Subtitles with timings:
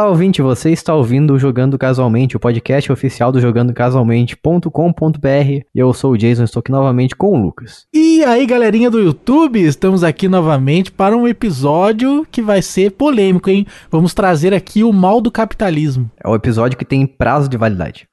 [0.00, 5.28] Olá, ouvinte, você está ouvindo o Jogando Casualmente, o podcast oficial do jogandocasualmente.com.br.
[5.74, 7.84] E eu sou o Jason, estou aqui novamente com o Lucas.
[7.92, 13.50] E aí, galerinha do YouTube, estamos aqui novamente para um episódio que vai ser polêmico,
[13.50, 13.66] hein?
[13.90, 16.10] Vamos trazer aqui o mal do capitalismo.
[16.18, 18.08] É o episódio que tem prazo de validade.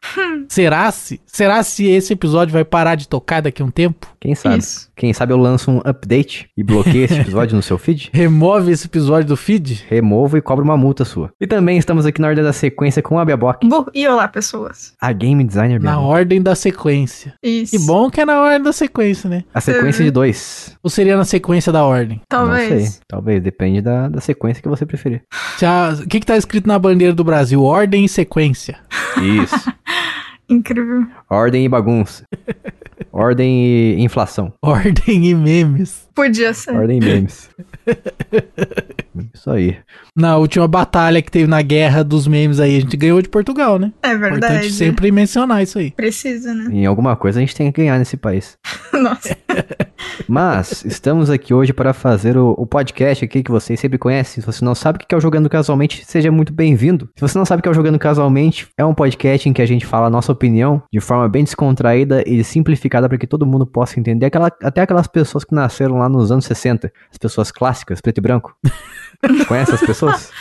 [0.49, 1.21] Será se?
[1.25, 4.07] Será se esse episódio vai parar de tocar daqui a um tempo?
[4.19, 4.57] Quem sabe?
[4.57, 4.89] Isso.
[4.95, 8.09] Quem sabe eu lanço um update e bloqueio esse episódio no seu feed?
[8.13, 9.85] Remove esse episódio do feed?
[9.87, 11.31] Removo e cobro uma multa sua.
[11.39, 14.93] E também estamos aqui na ordem da sequência com a Bu- E olá, pessoas.
[14.99, 16.07] a game designer Na Biabok.
[16.09, 17.33] ordem da sequência.
[17.43, 17.77] Isso.
[17.77, 19.43] Que bom que é na ordem da sequência, né?
[19.53, 20.75] A sequência de dois.
[20.83, 22.17] Ou seria na sequência da ordem?
[22.31, 22.89] Não Talvez.
[22.89, 23.01] sei.
[23.07, 25.23] Talvez, depende da, da sequência que você preferir.
[26.03, 27.63] O que, que tá escrito na bandeira do Brasil?
[27.63, 28.77] Ordem e sequência.
[29.21, 29.71] Isso.
[30.49, 31.05] Incrível.
[31.29, 32.23] Ordem e bagunça.
[33.11, 34.53] Ordem e inflação.
[34.61, 36.07] Ordem e memes.
[36.13, 36.75] Podia ser.
[36.75, 37.49] Ordem e memes.
[39.33, 39.77] Isso aí.
[40.15, 43.79] Na última batalha que teve na guerra dos memes aí, a gente ganhou de Portugal,
[43.79, 43.91] né?
[44.03, 44.71] É Importante verdade.
[44.71, 45.89] sempre mencionar isso aí.
[45.91, 46.69] Precisa, né?
[46.71, 48.57] Em alguma coisa a gente tem que ganhar nesse país.
[48.93, 49.35] Nossa.
[50.27, 54.41] Mas estamos aqui hoje para fazer o, o podcast aqui que vocês sempre conhecem.
[54.41, 57.09] Se você não sabe o que é o Jogando Casualmente, seja muito bem-vindo.
[57.15, 59.61] Se você não sabe o que é o Jogando Casualmente, é um podcast em que
[59.61, 63.45] a gente fala a nossa opinião de forma bem descontraída e simplificada para que todo
[63.45, 64.25] mundo possa entender.
[64.25, 68.21] Aquela, até aquelas pessoas que nasceram lá nos anos 60, as pessoas clássicas, preto e
[68.21, 68.55] branco.
[69.47, 70.31] Conhece as pessoas?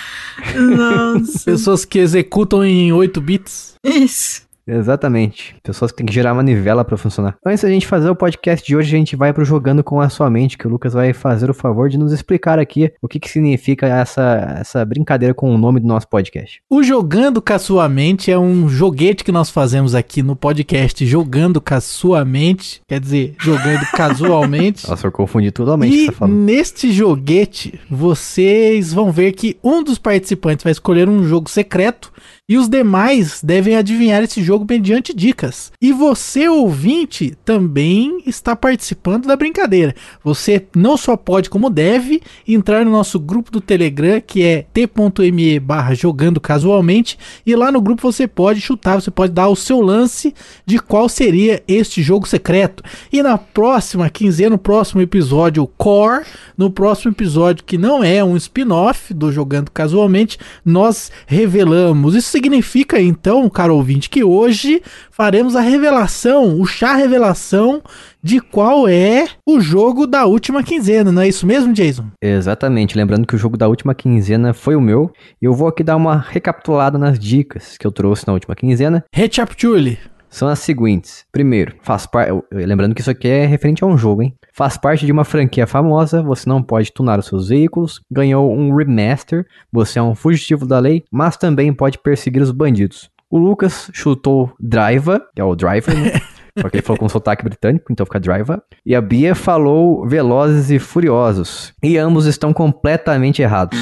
[0.54, 1.44] Nossa.
[1.50, 3.74] Pessoas que executam em 8 bits.
[3.82, 4.45] Isso.
[4.66, 5.54] Exatamente.
[5.62, 7.36] Pessoas que têm que gerar manivela pra funcionar.
[7.46, 10.08] Antes da gente fazer o podcast de hoje, a gente vai pro Jogando com a
[10.08, 13.20] Sua Mente, que o Lucas vai fazer o favor de nos explicar aqui o que,
[13.20, 16.60] que significa essa, essa brincadeira com o nome do nosso podcast.
[16.68, 21.06] O Jogando com a Sua Mente é um joguete que nós fazemos aqui no podcast
[21.06, 24.88] Jogando com a Sua Mente, quer dizer, jogando casualmente.
[24.88, 26.36] Nossa, eu confundi totalmente o que E você tá falando.
[26.36, 32.12] neste joguete, vocês vão ver que um dos participantes vai escolher um jogo secreto
[32.48, 35.72] e os demais devem adivinhar esse jogo mediante dicas.
[35.80, 39.94] E você, ouvinte, também está participando da brincadeira.
[40.22, 45.58] Você não só pode, como deve, entrar no nosso grupo do Telegram, que é t.me
[45.58, 49.80] barra jogando casualmente, e lá no grupo você pode chutar, você pode dar o seu
[49.80, 50.34] lance
[50.64, 52.82] de qual seria este jogo secreto.
[53.12, 56.24] E na próxima quinzena, no próximo episódio Core,
[56.56, 62.14] no próximo episódio que não é um spin-off do Jogando Casualmente, nós revelamos.
[62.14, 67.82] Isso significa então, caro ouvinte, que hoje faremos a revelação, o chá revelação
[68.22, 72.04] de qual é o jogo da última quinzena, não é isso mesmo, Jason?
[72.20, 72.96] Exatamente.
[72.96, 75.10] Lembrando que o jogo da última quinzena foi o meu.
[75.40, 79.02] E eu vou aqui dar uma recapitulada nas dicas que eu trouxe na última quinzena.
[79.14, 79.98] Recapitule.
[80.36, 81.24] São as seguintes.
[81.32, 82.30] Primeiro, faz parte.
[82.52, 84.34] Lembrando que isso aqui é referente a um jogo, hein?
[84.52, 88.74] Faz parte de uma franquia famosa, você não pode tunar os seus veículos, ganhou um
[88.74, 93.10] remaster, você é um fugitivo da lei, mas também pode perseguir os bandidos.
[93.30, 96.12] O Lucas chutou Driver, que é o Driver, né?
[96.60, 98.60] Só que ele falou com sotaque britânico, então fica Driver.
[98.84, 101.72] E a Bia falou Velozes e Furiosos.
[101.82, 103.78] E ambos estão completamente errados.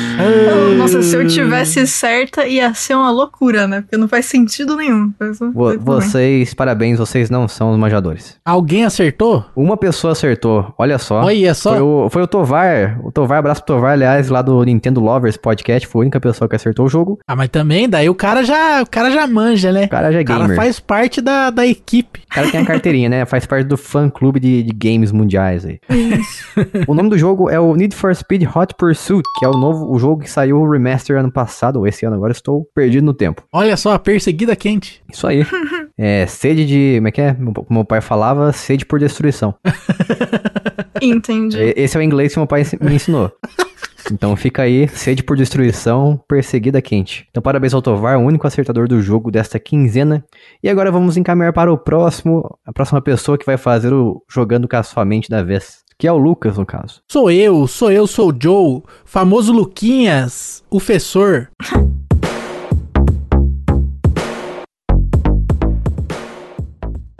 [0.77, 3.81] Nossa, se eu tivesse certa, ia ser uma loucura, né?
[3.83, 5.13] Porque não faz sentido nenhum.
[5.53, 8.37] Vo- vocês, parabéns, vocês não são os manjadores.
[8.45, 9.45] Alguém acertou?
[9.57, 11.23] Uma pessoa acertou, olha só.
[11.23, 11.71] Olha só.
[11.73, 12.99] Foi o, foi o Tovar.
[13.05, 15.87] O Tovar, abraço pro Tovar, aliás, lá do Nintendo Lovers Podcast.
[15.89, 17.19] Foi a única pessoa que acertou o jogo.
[17.27, 19.84] Ah, mas também, daí o cara já, o cara já manja, né?
[19.84, 20.57] O cara já é O cara gamer.
[20.57, 22.21] faz parte da, da equipe.
[22.31, 23.25] O cara tem a carteirinha, né?
[23.27, 25.79] Faz parte do fã clube de, de games mundiais aí.
[26.87, 29.91] o nome do jogo é o Need for Speed Hot Pursuit, que é o novo
[29.93, 33.15] o jogo que saiu o remaster ano passado, ou esse ano agora, estou perdido no
[33.15, 33.43] tempo.
[33.53, 35.03] Olha só, a perseguida quente.
[35.13, 35.45] Isso aí.
[35.99, 36.95] é sede de.
[36.97, 37.33] Como é que é?
[37.39, 39.55] Meu- Como meu pai falava, sede por destruição.
[41.01, 41.59] Entendi.
[41.59, 43.31] E- Esse é o inglês que meu pai me ensinou.
[44.12, 47.26] Então fica aí, sede por destruição, perseguida quente.
[47.31, 50.25] Então parabéns ao Tovar, o único acertador do jogo desta quinzena.
[50.62, 54.69] E agora vamos encaminhar para o próximo, a próxima pessoa que vai fazer o jogando
[54.69, 55.82] com a sua mente da vez.
[55.98, 57.00] Que é o Lucas, no caso.
[57.10, 61.48] Sou eu, sou eu, sou o Joe, famoso Luquinhas, o fessor.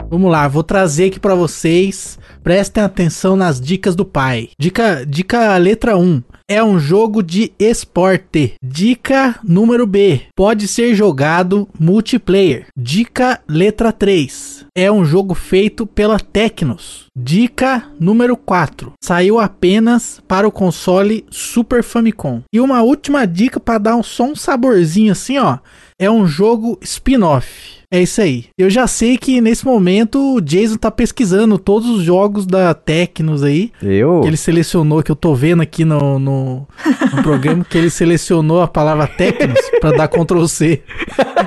[0.07, 2.17] Vamos lá, vou trazer aqui pra vocês.
[2.41, 4.49] Prestem atenção nas dicas do pai.
[4.57, 6.23] Dica, dica letra 1.
[6.47, 8.53] É um jogo de esporte.
[8.63, 10.21] Dica número B.
[10.35, 12.67] Pode ser jogado multiplayer.
[12.77, 14.63] Dica letra 3.
[14.75, 17.07] É um jogo feito pela Tecnos.
[17.17, 18.93] Dica número 4.
[19.03, 22.43] Saiu apenas para o console Super Famicom.
[22.53, 25.57] E uma última dica para dar um, só um saborzinho assim, ó.
[25.97, 27.75] É um jogo spin-off.
[27.89, 28.45] É isso aí.
[28.57, 33.43] Eu já sei que nesse momento o Jason tá pesquisando todos os jogos da Tecnos
[33.43, 33.71] aí.
[33.81, 34.19] Eu?
[34.21, 36.67] Que ele selecionou, que eu tô vendo aqui no, no,
[37.15, 40.81] no programa, que ele selecionou a palavra Tecnos pra dar Ctrl C.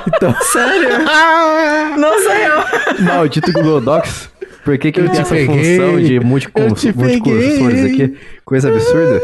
[0.06, 0.88] Então, Sério?
[1.98, 3.04] Não sei eu.
[3.04, 4.30] Maldito Google Docs.
[4.64, 5.78] Por que, que Eu ele tem te essa peguei.
[5.78, 8.04] função de Eu multicons- te multicursores peguei.
[8.06, 8.16] aqui?
[8.46, 9.20] Coisa absurda.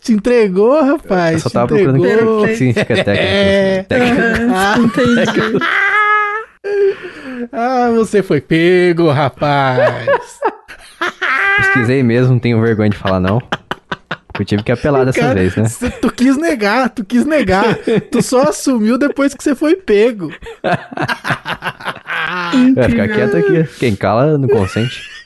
[0.00, 1.34] Te entregou, rapaz.
[1.34, 2.42] Eu só tava procurando o que- entregou.
[2.42, 3.82] o que significa É.
[3.82, 3.88] técnico.
[3.88, 4.54] técnico.
[4.54, 5.58] Ah, Entendi.
[7.52, 10.38] ah, você foi pego, rapaz.
[11.58, 13.40] Pesquisei mesmo, não tenho vergonha de falar não.
[14.38, 15.66] Eu tive que apelar dessa Cara, vez, né?
[15.68, 17.76] cê- Tu quis negar, tu quis negar.
[18.10, 20.32] tu só assumiu depois que você foi pego.
[22.74, 23.64] Vai ficar quieto aqui.
[23.78, 25.19] Quem cala não consente.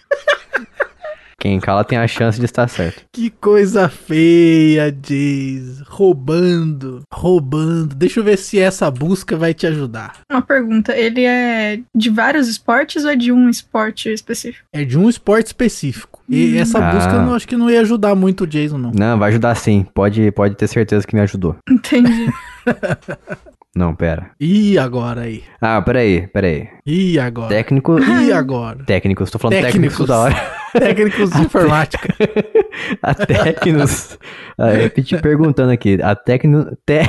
[1.44, 3.02] Quem cala tem a chance de estar certo.
[3.12, 5.82] Que coisa feia, Jays.
[5.86, 7.94] Roubando, roubando.
[7.94, 10.20] Deixa eu ver se essa busca vai te ajudar.
[10.32, 14.64] Uma pergunta, ele é de vários esportes ou é de um esporte específico?
[14.72, 16.22] É de um esporte específico.
[16.30, 16.92] E essa Ah.
[16.94, 18.92] busca eu não, acho que não ia ajudar muito o Jason, não.
[18.92, 19.86] Não, vai ajudar sim.
[19.92, 21.56] Pode, pode ter certeza que me ajudou.
[21.68, 22.26] Entendi.
[23.76, 24.30] Não, pera.
[24.38, 25.42] E agora aí?
[25.60, 26.68] Ah, peraí, peraí.
[26.86, 27.48] E agora?
[27.48, 27.98] Técnico.
[27.98, 28.84] E agora?
[28.84, 30.06] Técnicos, tô falando Técnicos.
[30.06, 30.34] da hora.
[30.78, 32.14] Técnicos de informática.
[33.02, 34.18] A Tecnos.
[34.58, 35.98] Ah, eu te perguntando aqui.
[36.02, 36.76] A Tecno.
[36.84, 37.02] Te...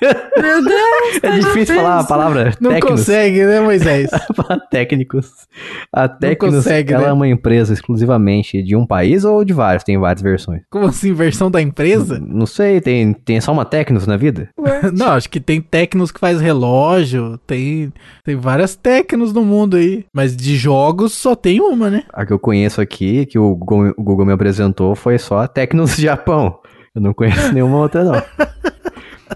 [0.00, 1.20] Meu Deus!
[1.22, 3.00] É difícil falar a palavra Não Tecnos.
[3.00, 4.10] consegue, né, Moisés?
[4.34, 5.30] Falar técnicos.
[5.92, 7.08] A Tecnos, consegue, ela né?
[7.10, 9.82] é uma empresa exclusivamente de um país ou de vários?
[9.82, 10.62] Tem várias versões.
[10.70, 12.20] Como assim, versão da empresa?
[12.20, 14.48] Não sei, tem, tem só uma Tecnos na vida?
[14.92, 17.92] Não, acho que tem Tecnos que faz relógio, tem,
[18.24, 20.04] tem várias Tecnos no mundo aí.
[20.12, 22.04] Mas de jogos só tem uma, né?
[22.12, 25.48] A que eu conheço aqui, que o Google, o Google me apresentou, foi só a
[25.48, 26.58] Tecnos Japão.
[26.94, 28.22] Eu não conheço nenhuma outra, não.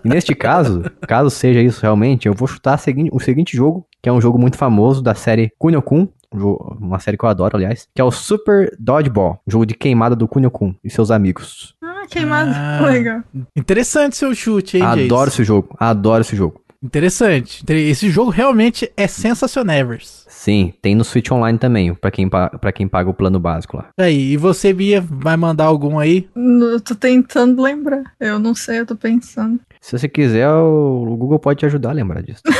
[0.04, 2.78] E neste caso, caso seja isso realmente, eu vou chutar
[3.12, 7.16] o seguinte jogo, que é um jogo muito famoso da série Kunio-kun, um uma série
[7.16, 10.90] que eu adoro, aliás, que é o Super Dodgeball, jogo de queimada do Kunio-kun e
[10.90, 11.74] seus amigos.
[11.82, 12.50] Ah, queimado.
[12.54, 12.80] Ah.
[12.90, 13.22] Legal.
[13.54, 15.04] Interessante seu chute, hein, Jace?
[15.04, 16.61] Adoro esse jogo, adoro esse jogo.
[16.82, 17.62] Interessante.
[17.62, 20.24] Inter- Esse jogo realmente é sensacionevers.
[20.28, 23.88] Sim, tem no Switch Online também, pra quem, pra quem paga o plano básico lá.
[23.98, 26.28] Aí, e você, Bia, vai mandar algum aí?
[26.34, 28.02] Eu tô tentando lembrar.
[28.18, 29.60] Eu não sei, eu tô pensando.
[29.80, 32.42] Se você quiser, o o Google pode te ajudar a lembrar disso.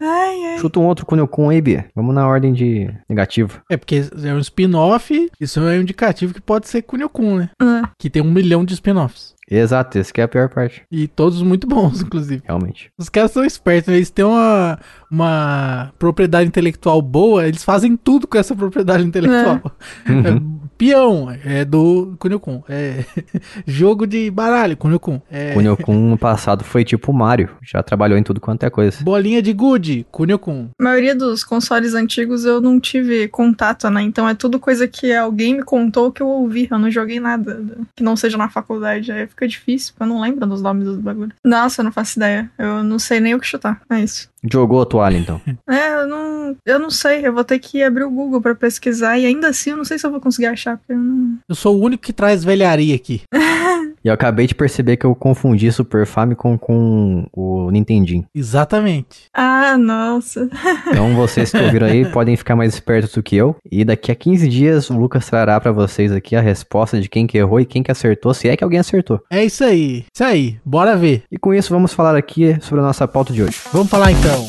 [0.00, 0.58] Ai, ai.
[0.58, 1.86] Chuta um outro Kunio-kun aí, Bia.
[1.94, 3.60] Vamos na ordem de negativo.
[3.70, 7.50] É porque é um spin-off, isso é um indicativo que pode ser Kunio-kun, né?
[7.60, 9.34] Ah, Que tem um milhão de spin-offs.
[9.50, 12.42] Exato, esse que é a pior parte, E todos muito bons, inclusive.
[12.44, 12.90] realmente.
[12.98, 13.96] Os caras são espertos, né?
[13.96, 14.78] eles têm uma,
[15.10, 19.60] uma propriedade intelectual boa, eles fazem tudo com essa propriedade intelectual.
[20.06, 22.62] É, peão é do Kunio-kun.
[22.68, 23.04] É,
[23.66, 25.20] jogo de baralho, Kunio-kun.
[25.30, 29.02] É, Kunio-kun no passado foi tipo Mario, já trabalhou em tudo quanto é coisa.
[29.02, 30.68] bolinha de gude, Kunio-kun.
[30.78, 34.02] a maioria dos consoles antigos eu não tive contato, né?
[34.02, 36.68] Então é tudo coisa que alguém me contou que eu ouvi.
[36.70, 37.60] Eu não joguei nada
[37.96, 39.10] que não seja na faculdade.
[39.10, 41.34] Aí fica difícil, eu não lembro dos nomes dos bagulhos.
[41.44, 42.50] Nossa, eu não faço ideia.
[42.58, 43.80] Eu não sei nem o que chutar.
[43.90, 44.28] É isso.
[44.50, 45.40] Jogou a toalha, então.
[45.68, 47.26] É, eu não, eu não sei.
[47.26, 49.18] Eu vou ter que abrir o Google pra pesquisar.
[49.18, 50.78] E ainda assim, eu não sei se eu vou conseguir achar.
[50.78, 51.38] Porque eu não...
[51.48, 53.22] Eu sou o único que traz velharia aqui.
[54.04, 58.24] E eu acabei de perceber que eu confundi Super Famicom com o Nintendinho.
[58.34, 59.26] Exatamente.
[59.34, 60.48] Ah, nossa.
[60.88, 63.56] Então vocês que ouviram aí podem ficar mais espertos do que eu.
[63.70, 67.26] E daqui a 15 dias o Lucas trará pra vocês aqui a resposta de quem
[67.26, 69.20] que errou e quem que acertou, se é que alguém acertou.
[69.30, 70.04] É isso aí.
[70.12, 70.58] Isso aí.
[70.64, 71.22] Bora ver.
[71.30, 73.60] E com isso vamos falar aqui sobre a nossa pauta de hoje.
[73.72, 74.48] Vamos falar então.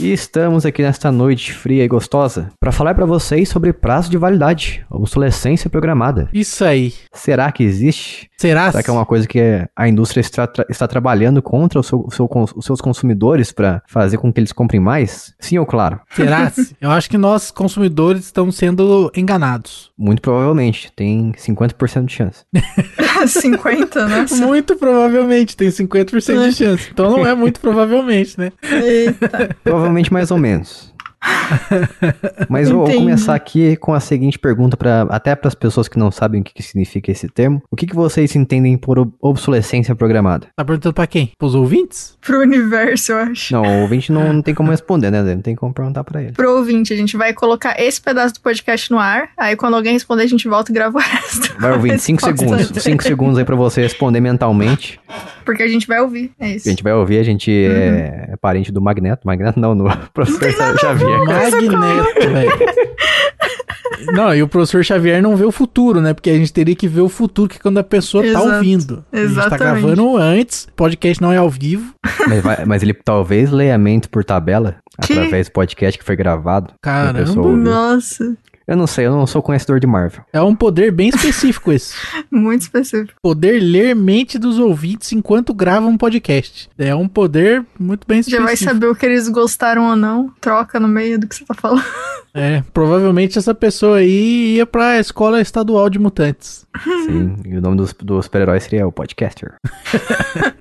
[0.00, 4.16] E estamos aqui nesta noite fria e gostosa para falar pra vocês sobre prazo de
[4.16, 6.28] validade, obsolescência programada.
[6.32, 6.94] Isso aí.
[7.12, 8.30] Será que existe?
[8.38, 8.70] Será?
[8.70, 9.40] Será que é uma coisa que
[9.74, 13.82] a indústria está, tra- está trabalhando contra o seu- o seu os seus consumidores para
[13.88, 15.34] fazer com que eles comprem mais?
[15.40, 15.98] Sim ou claro?
[16.14, 16.52] Será?
[16.80, 19.90] Eu acho que nós, consumidores, estamos sendo enganados.
[19.98, 22.44] Muito provavelmente, tem 50% de chance.
[23.26, 24.46] 50, nossa.
[24.46, 26.88] Muito provavelmente, tem 50% de chance.
[26.92, 28.52] Então não é muito provavelmente, né?
[28.62, 29.56] Eita.
[29.64, 30.87] Provavelmente mais ou menos.
[32.48, 36.10] Mas vou, começar aqui com a seguinte pergunta para até para as pessoas que não
[36.10, 37.62] sabem o que, que significa esse termo.
[37.70, 40.46] O que, que vocês entendem por ob- obsolescência programada?
[40.56, 41.32] Tá perguntando pra quem?
[41.38, 42.16] Pros ouvintes?
[42.20, 43.52] Pro universo, eu acho.
[43.52, 45.22] Não, o ouvinte não, não tem como responder, né?
[45.22, 46.32] Não tem como perguntar para ele.
[46.32, 49.30] Pro ouvinte, a gente vai colocar esse pedaço do podcast no ar.
[49.36, 51.54] Aí quando alguém responder, a gente volta e grava o resto.
[51.60, 52.68] Vai ouvir 5 Resposta segundos.
[52.70, 52.80] dele.
[52.80, 55.00] 5 segundos aí pra você responder mentalmente.
[55.44, 56.68] Porque a gente vai ouvir, é isso.
[56.68, 59.26] A gente vai ouvir, a gente é, é parente do Magneto.
[59.26, 61.07] Magneto não, do professor Xavier.
[61.26, 62.58] Magneto, velho.
[64.12, 66.14] Não, e o professor Xavier não vê o futuro, né?
[66.14, 68.46] Porque a gente teria que ver o futuro, que é quando a pessoa tá Exato,
[68.54, 69.04] ouvindo.
[69.12, 69.58] A gente tá exatamente.
[69.82, 71.92] gravando antes, podcast não é ao vivo.
[72.28, 75.12] Mas, vai- mas ele talvez leia a mente por tabela, Que?
[75.14, 76.72] através do podcast que foi gravado.
[76.82, 77.42] Caramba.
[77.56, 78.36] Nossa,
[78.68, 80.22] Eu não sei, eu não sou conhecedor de Marvel.
[80.30, 81.94] É um poder bem específico esse.
[82.30, 83.14] muito específico.
[83.22, 86.68] Poder ler mente dos ouvintes enquanto gravam um podcast.
[86.76, 88.44] É um poder muito bem Já específico.
[88.46, 90.30] vai saber o que eles gostaram ou não.
[90.38, 91.82] Troca no meio do que você tá falando.
[92.34, 96.66] É, provavelmente essa pessoa aí ia pra escola estadual de mutantes.
[96.84, 99.54] Sim, e o nome do, do super-herói seria o Podcaster.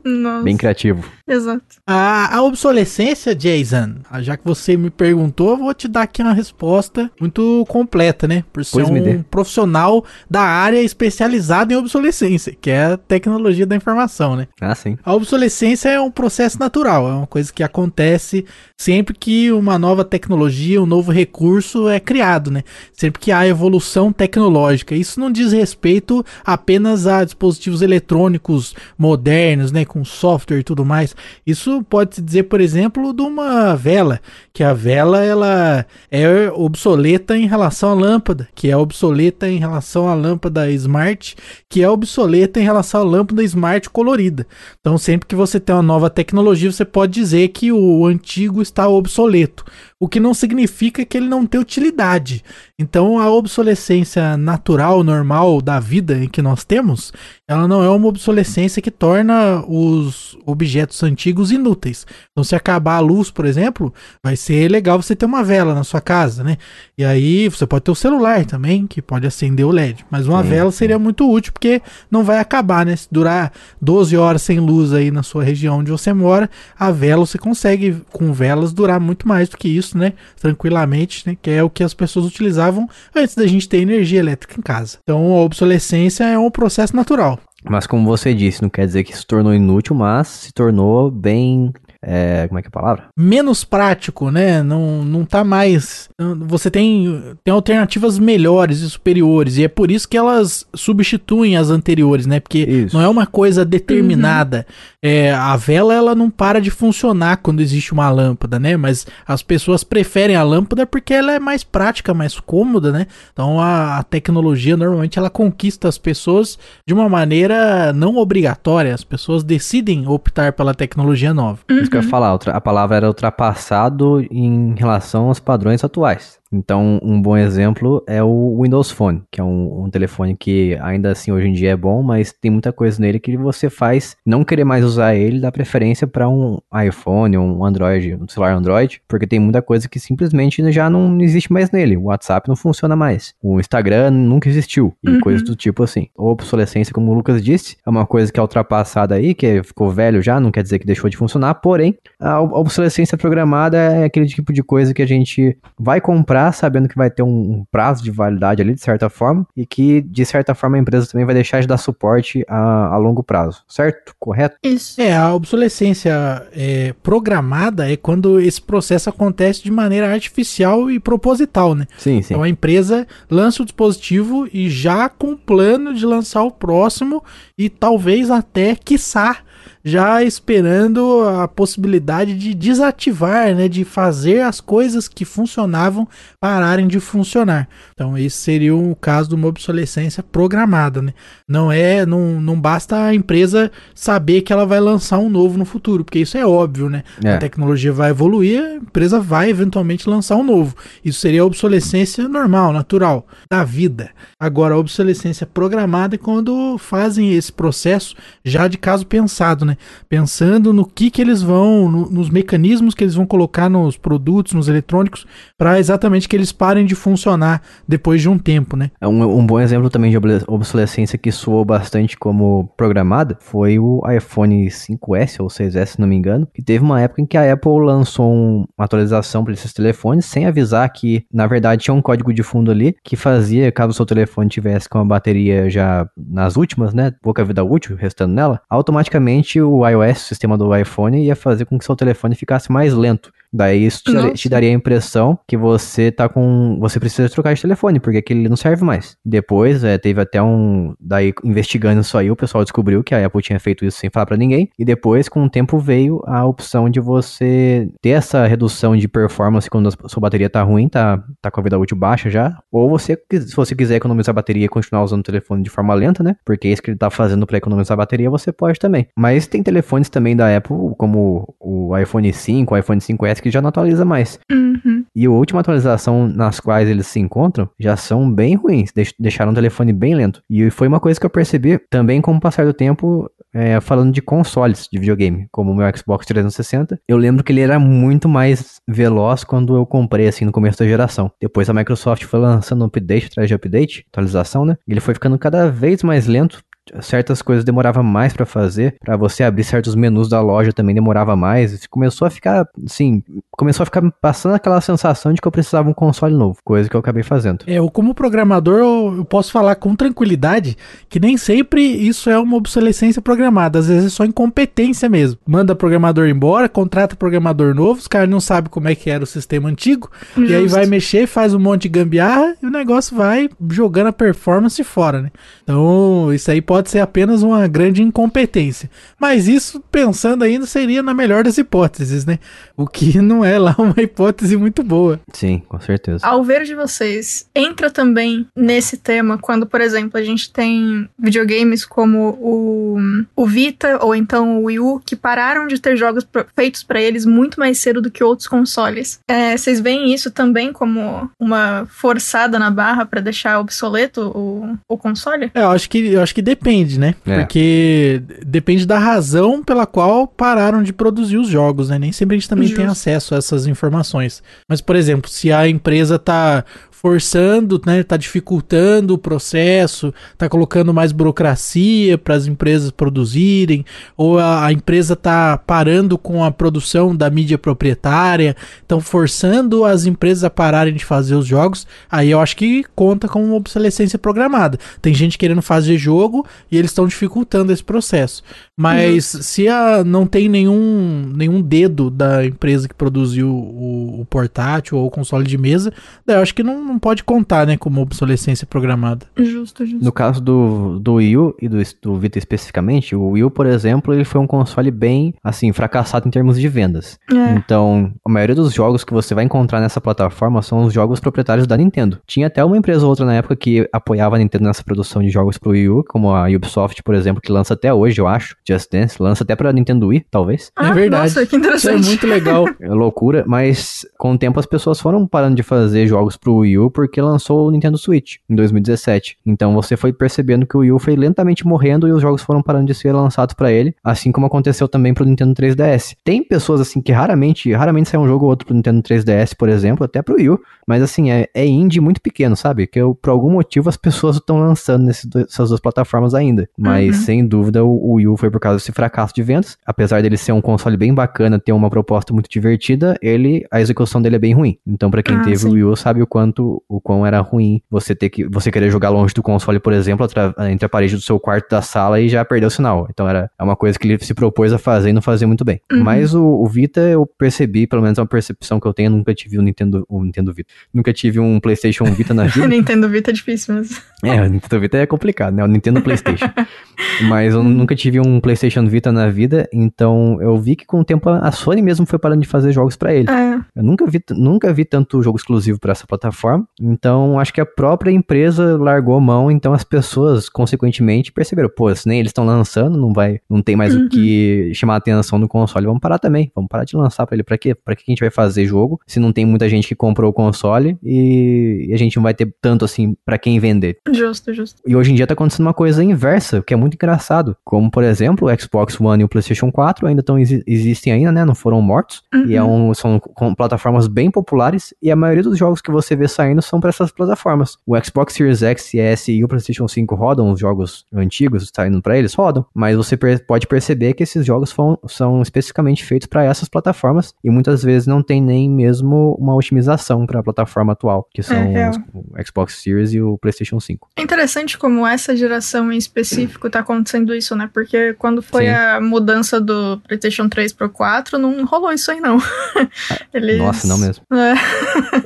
[0.04, 1.04] Nossa, Bem criativo.
[1.28, 1.64] exato.
[1.86, 6.22] A, a obsolescência, Jason, ah, já que você me perguntou, eu vou te dar aqui
[6.24, 7.97] uma resposta muito completa,
[8.27, 8.44] né?
[8.51, 13.75] Por ser Pois um profissional da área especializada em obsolescência, que é a tecnologia da
[13.75, 14.48] informação, né?
[14.62, 14.98] Ah, sim.
[15.04, 18.46] A obsolescência é um processo natural, é uma coisa que acontece
[18.77, 22.63] sempre que uma nova tecnologia, um novo recurso é criado, né?
[22.94, 24.96] Sempre que há evolução tecnológica.
[24.96, 31.16] Isso não diz respeito apenas a dispositivos eletrônicos modernos, né, com software e tudo mais.
[31.46, 34.20] Isso pode se dizer, por exemplo, de uma vela,
[34.54, 40.08] que a vela ela é obsoleta em relação à lâmpada, que é obsoleta em relação
[40.08, 41.36] à lâmpada smart,
[41.70, 44.46] que é obsoleta em relação à lâmpada smart colorida.
[44.79, 48.88] Então, sempre que você tem uma nova tecnologia, você pode dizer que o antigo está
[48.88, 49.65] obsoleto,
[50.00, 52.44] o que não significa que ele não tem utilidade.
[52.80, 57.12] Então, a obsolescência natural, normal da vida em que nós temos,
[57.48, 62.06] ela não é uma obsolescência que torna os objetos antigos inúteis.
[62.32, 63.92] Então, se acabar a luz, por exemplo,
[64.24, 66.58] vai ser legal você ter uma vela na sua casa, né?
[66.98, 70.06] E aí você pode ter o celular também, que pode acender o LED.
[70.12, 70.77] Mas uma Sim, vela sim.
[70.77, 72.96] seria muito útil, porque não vai acabar, né?
[72.96, 73.51] Se durar
[73.82, 78.01] 12 horas sem luz aí na sua região onde você mora, a vela você consegue,
[78.12, 80.13] com velas, durar muito mais do que isso, né?
[80.39, 81.38] Tranquilamente, né?
[81.39, 84.98] Que é o que as pessoas utilizavam antes da gente ter energia elétrica em casa.
[85.03, 87.39] Então a obsolescência é um processo natural.
[87.63, 91.74] Mas como você disse, não quer dizer que se tornou inútil, mas se tornou bem.
[92.01, 93.08] É, como é que é a palavra?
[93.18, 94.62] menos prático, né?
[94.63, 96.10] Não, não tá mais.
[96.48, 101.70] Você tem, tem alternativas melhores e superiores, e é por isso que elas substituem as
[101.70, 102.39] anteriores, né?
[102.39, 102.96] Porque Isso.
[102.96, 104.66] não é uma coisa determinada.
[105.04, 108.75] É, a vela ela não para de funcionar quando existe uma lâmpada, né?
[108.77, 113.08] Mas as pessoas preferem a lâmpada porque ela é mais prática, mais cômoda, né?
[113.32, 118.94] Então a, a tecnologia normalmente ela conquista as pessoas de uma maneira não obrigatória.
[118.94, 121.60] As pessoas decidem optar pela tecnologia nova.
[121.88, 126.37] Isso que eu ia falar, outra- a palavra era ultrapassado em relação aos padrões atuais.
[126.51, 131.12] Então, um bom exemplo é o Windows Phone, que é um, um telefone que ainda
[131.12, 134.44] assim hoje em dia é bom, mas tem muita coisa nele que você faz não
[134.44, 139.27] querer mais usar ele, dá preferência para um iPhone, um Android, um celular Android, porque
[139.27, 141.98] tem muita coisa que simplesmente já não existe mais nele.
[141.98, 145.20] O WhatsApp não funciona mais, o Instagram nunca existiu e Uhum.
[145.22, 146.08] coisas do tipo assim.
[146.16, 150.22] Obsolescência, como o Lucas disse, é uma coisa que é ultrapassada aí, que ficou velho
[150.22, 154.25] já, não quer dizer que deixou de funcionar, porém, a ob- obsolescência programada é aquele
[154.27, 158.03] tipo de coisa que a gente vai comprar sabendo que vai ter um, um prazo
[158.03, 161.36] de validade ali, de certa forma, e que, de certa forma, a empresa também vai
[161.36, 164.13] deixar de dar suporte a, a longo prazo, certo?
[164.20, 164.58] Correto?
[164.63, 165.00] Isso.
[165.01, 171.75] É, a obsolescência é, programada é quando esse processo acontece de maneira artificial e proposital,
[171.75, 171.86] né?
[171.98, 172.34] Sim, sim.
[172.34, 177.24] Então a empresa lança o dispositivo e já com plano de lançar o próximo
[177.58, 179.38] e talvez até, quiçá,
[179.84, 186.08] já esperando a possibilidade de desativar, né, de fazer as coisas que funcionavam
[186.40, 187.68] pararem de funcionar.
[187.94, 191.14] Então esse seria o caso de uma obsolescência programada, né?
[191.48, 195.66] Não é, não, não basta a empresa saber que ela vai lançar um novo no
[195.66, 197.04] futuro, porque isso é óbvio, né?
[197.24, 197.36] É.
[197.36, 200.76] A tecnologia vai evoluir, a empresa vai eventualmente lançar um novo.
[201.04, 204.10] Isso seria a obsolescência normal, natural, da vida.
[204.40, 209.77] Agora, a obsolescência programada é quando fazem esse processo já de caso pensado, né?
[210.10, 214.54] Pensando no que que eles vão, no- nos mecanismos que eles vão colocar nos produtos,
[214.54, 215.26] nos eletrônicos,
[215.58, 218.92] para exatamente que eles parem de funcionar depois de um tempo, né?
[219.02, 220.18] É Um, um bom exemplo também de
[220.48, 226.16] obsolescência que soou bastante como programada foi o iPhone 5S ou 6S, se não me
[226.16, 229.74] engano, que teve uma época em que a Apple lançou um- uma atualização para esses
[229.74, 233.92] telefones sem avisar que, na verdade, tinha um código de fundo ali que fazia, caso
[233.92, 238.34] o seu telefone tivesse com a bateria já nas últimas, né, pouca vida útil restando
[238.34, 242.72] nela, automaticamente o iOS, o sistema do iPhone, ia fazer com que seu telefone ficasse
[242.72, 243.32] mais lento.
[243.54, 246.77] Daí isso te, te daria a impressão que você tá com.
[246.80, 249.18] Você precisa trocar de telefone, porque aquele não serve mais.
[249.25, 250.94] Depois, é, teve até um.
[251.00, 254.25] Daí, investigando isso aí, o pessoal descobriu que a Apple tinha feito isso sem falar
[254.25, 254.70] pra ninguém.
[254.77, 259.70] E depois, com o tempo, veio a opção de você ter essa redução de performance
[259.70, 262.58] quando a sua bateria tá ruim, tá, tá com a vida útil baixa já.
[262.72, 265.94] Ou você, se você quiser economizar a bateria e continuar usando o telefone de forma
[265.94, 266.36] lenta, né?
[266.46, 269.08] Porque é isso que ele tá fazendo pra economizar a bateria, você pode também.
[269.16, 273.62] Mas tem telefones também da Apple, como o iPhone 5, o iPhone 5S, que já
[273.62, 274.39] não atualiza mais.
[274.51, 275.03] Uhum.
[275.15, 279.51] E a última atualização nas quais eles se encontram já são bem ruins, deix- deixaram
[279.51, 280.41] o telefone bem lento.
[280.50, 284.12] E foi uma coisa que eu percebi também com o passar do tempo, é, falando
[284.13, 287.00] de consoles de videogame, como o meu Xbox 360.
[287.08, 290.86] Eu lembro que ele era muito mais veloz quando eu comprei, assim, no começo da
[290.88, 291.32] geração.
[291.41, 294.75] Depois a Microsoft foi lançando update atrás de update, atualização, né?
[294.88, 296.62] E ele foi ficando cada vez mais lento
[297.01, 301.36] certas coisas demorava mais pra fazer, Pra você abrir certos menus da loja também demorava
[301.36, 305.89] mais, começou a ficar, assim, começou a ficar passando aquela sensação de que eu precisava
[305.89, 307.63] um console novo, coisa que eu acabei fazendo.
[307.67, 310.77] É, eu como programador eu, posso falar com tranquilidade
[311.10, 315.39] que nem sempre isso é uma obsolescência programada, às vezes é só incompetência mesmo.
[315.46, 319.27] Manda programador embora, contrata programador novo, os caras não sabem como é que era o
[319.27, 320.75] sistema antigo, e aí Justo.
[320.75, 325.22] vai mexer, faz um monte de gambiarra e o negócio vai jogando a performance fora,
[325.22, 325.32] né?
[325.63, 328.90] Então, isso aí pode ser apenas uma grande incompetência.
[329.20, 332.40] Mas isso, pensando ainda, seria na melhor das hipóteses, né?
[332.76, 335.20] O que não é lá uma hipótese muito boa.
[335.34, 336.26] Sim, com certeza.
[336.26, 341.86] Ao ver de vocês, entra também nesse tema quando, por exemplo, a gente tem videogames
[341.86, 342.98] como o,
[343.36, 347.26] o Vita ou então o Wii U que pararam de ter jogos feitos pra eles
[347.26, 349.20] muito mais cedo do que outros consoles.
[349.28, 354.98] É, vocês veem isso também como uma forçada na barra pra deixar obsoleto o, o
[354.98, 355.52] console?
[355.54, 356.67] É, eu acho que, eu acho que depende,
[356.98, 357.16] né?
[357.26, 357.40] É.
[357.40, 361.98] Porque depende da razão pela qual pararam de produzir os jogos, né?
[361.98, 362.92] Nem sempre a gente também tem Justo.
[362.92, 364.44] acesso a essas informações.
[364.70, 366.66] Mas, por exemplo, se a empresa tá
[367.00, 373.86] forçando, né, tá dificultando o processo, tá colocando mais burocracia para as empresas produzirem,
[374.18, 380.08] ou a, a empresa tá parando com a produção da mídia proprietária, então forçando as
[380.08, 384.18] empresas a pararem de fazer os jogos, aí eu acho que conta como uma obsolescência
[384.18, 384.80] programada.
[385.00, 388.42] Tem gente querendo fazer jogo e eles estão dificultando esse processo.
[388.75, 394.98] Mas se a, não tem nenhum, nenhum dedo da empresa que produziu o, o portátil
[394.98, 395.94] ou o console de mesa,
[396.25, 399.25] daí eu acho que não, não pode contar, né, como obsolescência programada.
[399.36, 400.03] Justo, justo.
[400.03, 403.65] No caso do, do Wii U e do, do Vita especificamente, o Wii U, por
[403.65, 407.19] exemplo, ele foi um console bem, assim, fracassado em termos de vendas.
[407.32, 407.54] É.
[407.54, 411.67] Então, a maioria dos jogos que você vai encontrar nessa plataforma são os jogos proprietários
[411.67, 412.19] da Nintendo.
[412.26, 415.30] Tinha até uma empresa ou outra na época que apoiava a Nintendo nessa produção de
[415.30, 418.56] jogos pro Wii U, como a Ubisoft, por exemplo, que lança até hoje, eu acho.
[418.67, 420.71] Just Dance, lança até pra Nintendo Wii, talvez.
[420.76, 421.23] Ah, é verdade.
[421.23, 422.06] Nossa, que Isso é interessante.
[422.08, 422.65] muito legal.
[422.80, 426.77] É loucura, mas com o tempo as pessoas foram parando de fazer jogos pro Wii
[426.80, 429.38] U porque lançou o Nintendo Switch em 2017.
[429.46, 432.62] Então você foi percebendo que o Wii U foi lentamente morrendo e os jogos foram
[432.62, 436.16] parando de ser lançados pra ele, assim como aconteceu também pro Nintendo 3DS.
[436.24, 439.70] Tem pessoas assim que raramente, raramente sai um jogo ou outro pro Nintendo 3DS, por
[439.70, 442.88] exemplo, até pro Wii U, mas assim, é, é indie muito pequeno, sabe?
[442.88, 446.70] Que eu, por algum motivo as pessoas estão lançando nessas duas plataformas ainda.
[446.78, 447.24] Mas Uhum.
[447.24, 449.78] sem dúvida o, o Wii U foi por causa desse fracasso de vendas.
[449.86, 454.22] Apesar dele ser um console bem bacana, ter uma proposta muito divertida, ele a execução
[454.22, 454.78] dele é bem ruim.
[454.86, 455.68] Então pra quem Ah, teve sim.
[455.70, 458.89] o Wii U sabe o quanto o quão era ruim você ter que você querer
[458.89, 460.27] jogar longe do console, por exemplo,
[460.69, 463.08] entre a parede do seu quarto da sala e já perdeu o sinal.
[463.10, 465.63] Então era é uma coisa que ele se propôs a fazer e não fazia muito
[465.63, 465.80] bem.
[465.91, 466.03] Uhum.
[466.03, 469.12] Mas o, o Vita eu percebi, pelo menos é uma percepção que eu tenho, eu
[469.12, 470.69] nunca tive um Nintendo, um Nintendo Vita.
[470.93, 472.67] Nunca tive um PlayStation Vita na vida.
[472.67, 473.97] Nintendo Vita é difícil mesmo.
[474.23, 475.63] É, o Nintendo Vita é complicado, né?
[475.63, 476.49] O Nintendo PlayStation.
[477.30, 481.06] Mas eu nunca tive um PlayStation Vita na vida, então eu vi que com o
[481.06, 483.30] tempo a Sony mesmo foi parando de fazer jogos pra ele.
[483.30, 487.62] É, Eu nunca vi, nunca vi tanto jogo exclusivo pra essa plataforma, então acho que
[487.62, 492.46] a própria empresa largou mão, então as pessoas, consequentemente, perceberam, pô, se nem eles estão
[492.46, 494.06] lançando, não vai, não tem mais Uhum.
[494.06, 497.36] o que chamar a atenção do console, vamos parar também, vamos parar de lançar pra
[497.36, 497.74] ele, pra quê?
[497.76, 500.34] Pra que a gente vai fazer jogo, se não tem muita gente que comprou o
[500.34, 503.98] console e, a gente não vai ter tanto assim pra quem vender.
[504.13, 504.82] justo, justo.
[504.86, 507.56] E hoje em dia tá acontecendo uma coisa inversa, que é muito engraçado.
[507.63, 511.32] Como, por exemplo, o Xbox One e o PlayStation 4 ainda tão, exi- existem ainda,
[511.32, 511.46] né?
[511.46, 512.22] Não foram mortos.
[512.48, 514.94] E é um, são com plataformas bem populares.
[515.02, 517.78] E a maioria dos jogos que você vê saindo são para essas plataformas.
[517.86, 522.18] O Xbox Series X, S e o PlayStation 5 rodam os jogos antigos, saindo para
[522.18, 522.66] eles, rodam.
[522.74, 527.34] Mas você per- pode perceber que esses jogos são, são especificamente feitos para essas plataformas.
[527.44, 531.72] E muitas vezes não tem nem mesmo uma otimização para a plataforma atual, que são
[531.72, 531.92] real.
[531.92, 534.08] os- o Xbox Series e o PlayStation 5.
[534.16, 537.70] É interessante como essa geração em específico tá acontecendo isso, né?
[537.74, 538.72] Porque quando foi Sim.
[538.72, 542.38] a mudança do PlayStation 3 pro 4, não rolou isso aí, não.
[543.38, 543.58] Eles...
[543.58, 544.23] Nossa, não mesmo.
[544.34, 544.54] É.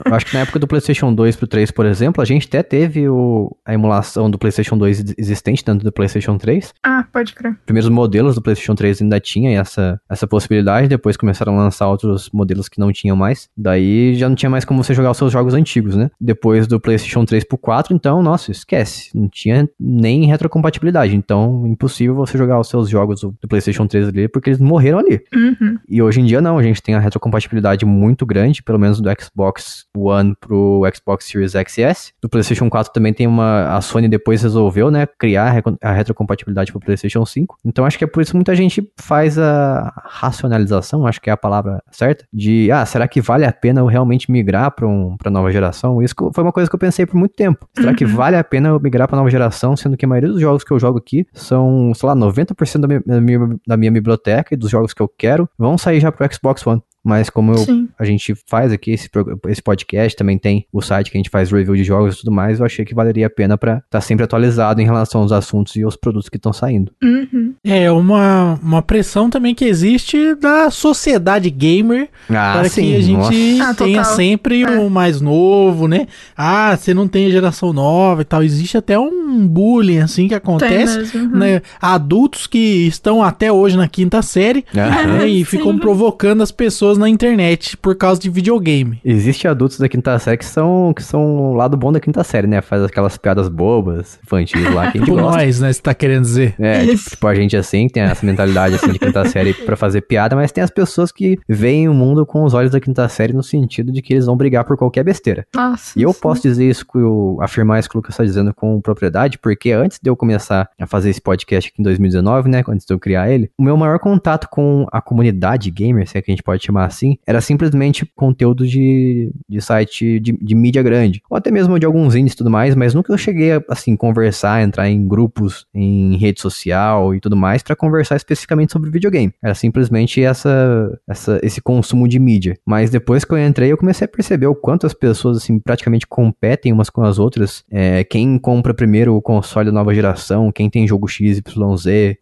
[0.05, 2.61] Eu acho que na época do PlayStation 2 pro 3, por exemplo, a gente até
[2.61, 6.73] teve o, a emulação do PlayStation 2 existente dentro do PlayStation 3.
[6.83, 7.55] Ah, pode crer.
[7.65, 12.29] primeiros modelos do PlayStation 3 ainda tinha essa, essa possibilidade, depois começaram a lançar outros
[12.33, 13.49] modelos que não tinham mais.
[13.57, 16.09] Daí já não tinha mais como você jogar os seus jogos antigos, né?
[16.19, 19.09] Depois do PlayStation 3 pro 4, então, nossa, esquece.
[19.15, 21.15] Não tinha nem retrocompatibilidade.
[21.15, 24.99] Então, impossível você jogar os seus jogos do, do PlayStation 3 ali, porque eles morreram
[24.99, 25.21] ali.
[25.33, 25.77] Uhum.
[25.87, 29.09] E hoje em dia não, a gente tem a retrocompatibilidade muito grande, pelo menos do
[29.19, 32.13] Xbox One pro Xbox Series XS.
[32.21, 33.75] Do PlayStation 4 também tem uma.
[33.75, 37.57] A Sony depois resolveu, né, criar a retrocompatibilidade pro PlayStation 5.
[37.65, 41.33] Então acho que é por isso que muita gente faz a racionalização, acho que é
[41.33, 45.15] a palavra certa, de ah, será que vale a pena eu realmente migrar para um,
[45.17, 46.01] pra nova geração?
[46.01, 47.67] Isso foi uma coisa que eu pensei por muito tempo.
[47.75, 48.15] Será que Uhum.
[48.15, 50.71] vale a pena eu migrar pra nova geração, sendo que a maioria dos jogos que
[50.71, 54.57] eu jogo aqui são, sei lá, 90% da minha, da minha, da minha biblioteca e
[54.57, 56.81] dos jogos que eu quero vão sair já pro Xbox One.
[57.03, 57.87] Mas como eu, Sim.
[57.97, 59.09] a gente faz aqui esse,
[59.47, 62.31] esse podcast, também tem o site que a gente faz review de jogos e tudo
[62.31, 65.75] mais, eu achei que valeria a pena pra estar sempre atualizado em relação aos assuntos
[65.75, 66.91] e aos produtos que estão saindo.
[67.03, 67.53] Uhum.
[67.63, 73.61] É uma, uma pressão também que existe da sociedade gamer Ah, para que a gente
[73.61, 74.15] Ah, tenha total.
[74.15, 74.69] sempre É.
[74.79, 76.07] o mais novo, né?
[76.37, 78.43] Ah, você não tem a geração nova e tal.
[78.43, 81.17] Existe até um bullying assim que acontece.
[81.17, 81.29] uhum.
[81.37, 81.61] Né?
[81.81, 85.17] Adultos que estão até hoje na quinta série Aham.
[85.19, 85.27] né?
[85.27, 85.45] e Sim.
[85.45, 88.99] ficam provocando as pessoas na internet por causa de videogame.
[89.03, 92.47] Existe adultos da quinta série que são, que são o lado bom da quinta série,
[92.47, 92.61] né?
[92.61, 95.37] Faz aquelas piadas bobas, infantis lá, que a gente Tipo gosta.
[95.37, 95.73] nós, né?
[95.73, 96.55] Você tá querendo dizer.
[96.59, 97.03] É, Isso.
[97.11, 100.35] tipo, tipo, a gente assim, tem essa mentalidade assim de quinta série pra fazer piada,
[100.35, 103.43] mas tem as pessoas que veem o mundo com os olhos da quinta série no
[103.43, 105.45] sentido de que eles vão brigar por qualquer besteira.
[105.55, 105.97] Nossa.
[105.99, 106.19] E eu sim.
[106.21, 109.71] posso dizer isso, que eu, afirmar isso que o Lucas está dizendo com propriedade, porque
[109.71, 112.99] antes de eu começar a fazer esse podcast aqui em 2019, né, antes de eu
[112.99, 116.43] criar ele, o meu maior contato com a comunidade gamer, se é que a gente
[116.43, 121.51] pode chamar assim, era simplesmente conteúdo de, de site de, de mídia grande, ou até
[121.51, 124.89] mesmo de alguns indies e tudo mais, mas nunca eu cheguei a, assim, conversar, entrar
[124.89, 129.33] em grupos, em rede social e tudo mais, para conversar especificamente sobre videogame.
[129.43, 132.57] Era simplesmente essa, essa, esse consumo de mídia.
[132.65, 136.07] Mas depois que eu entrei, eu comecei a perceber o quanto as pessoas, assim, praticamente
[136.07, 137.63] competem umas com as outras.
[137.69, 141.43] É, quem compra primeiro o console da nova geração, quem tem jogo XYZ,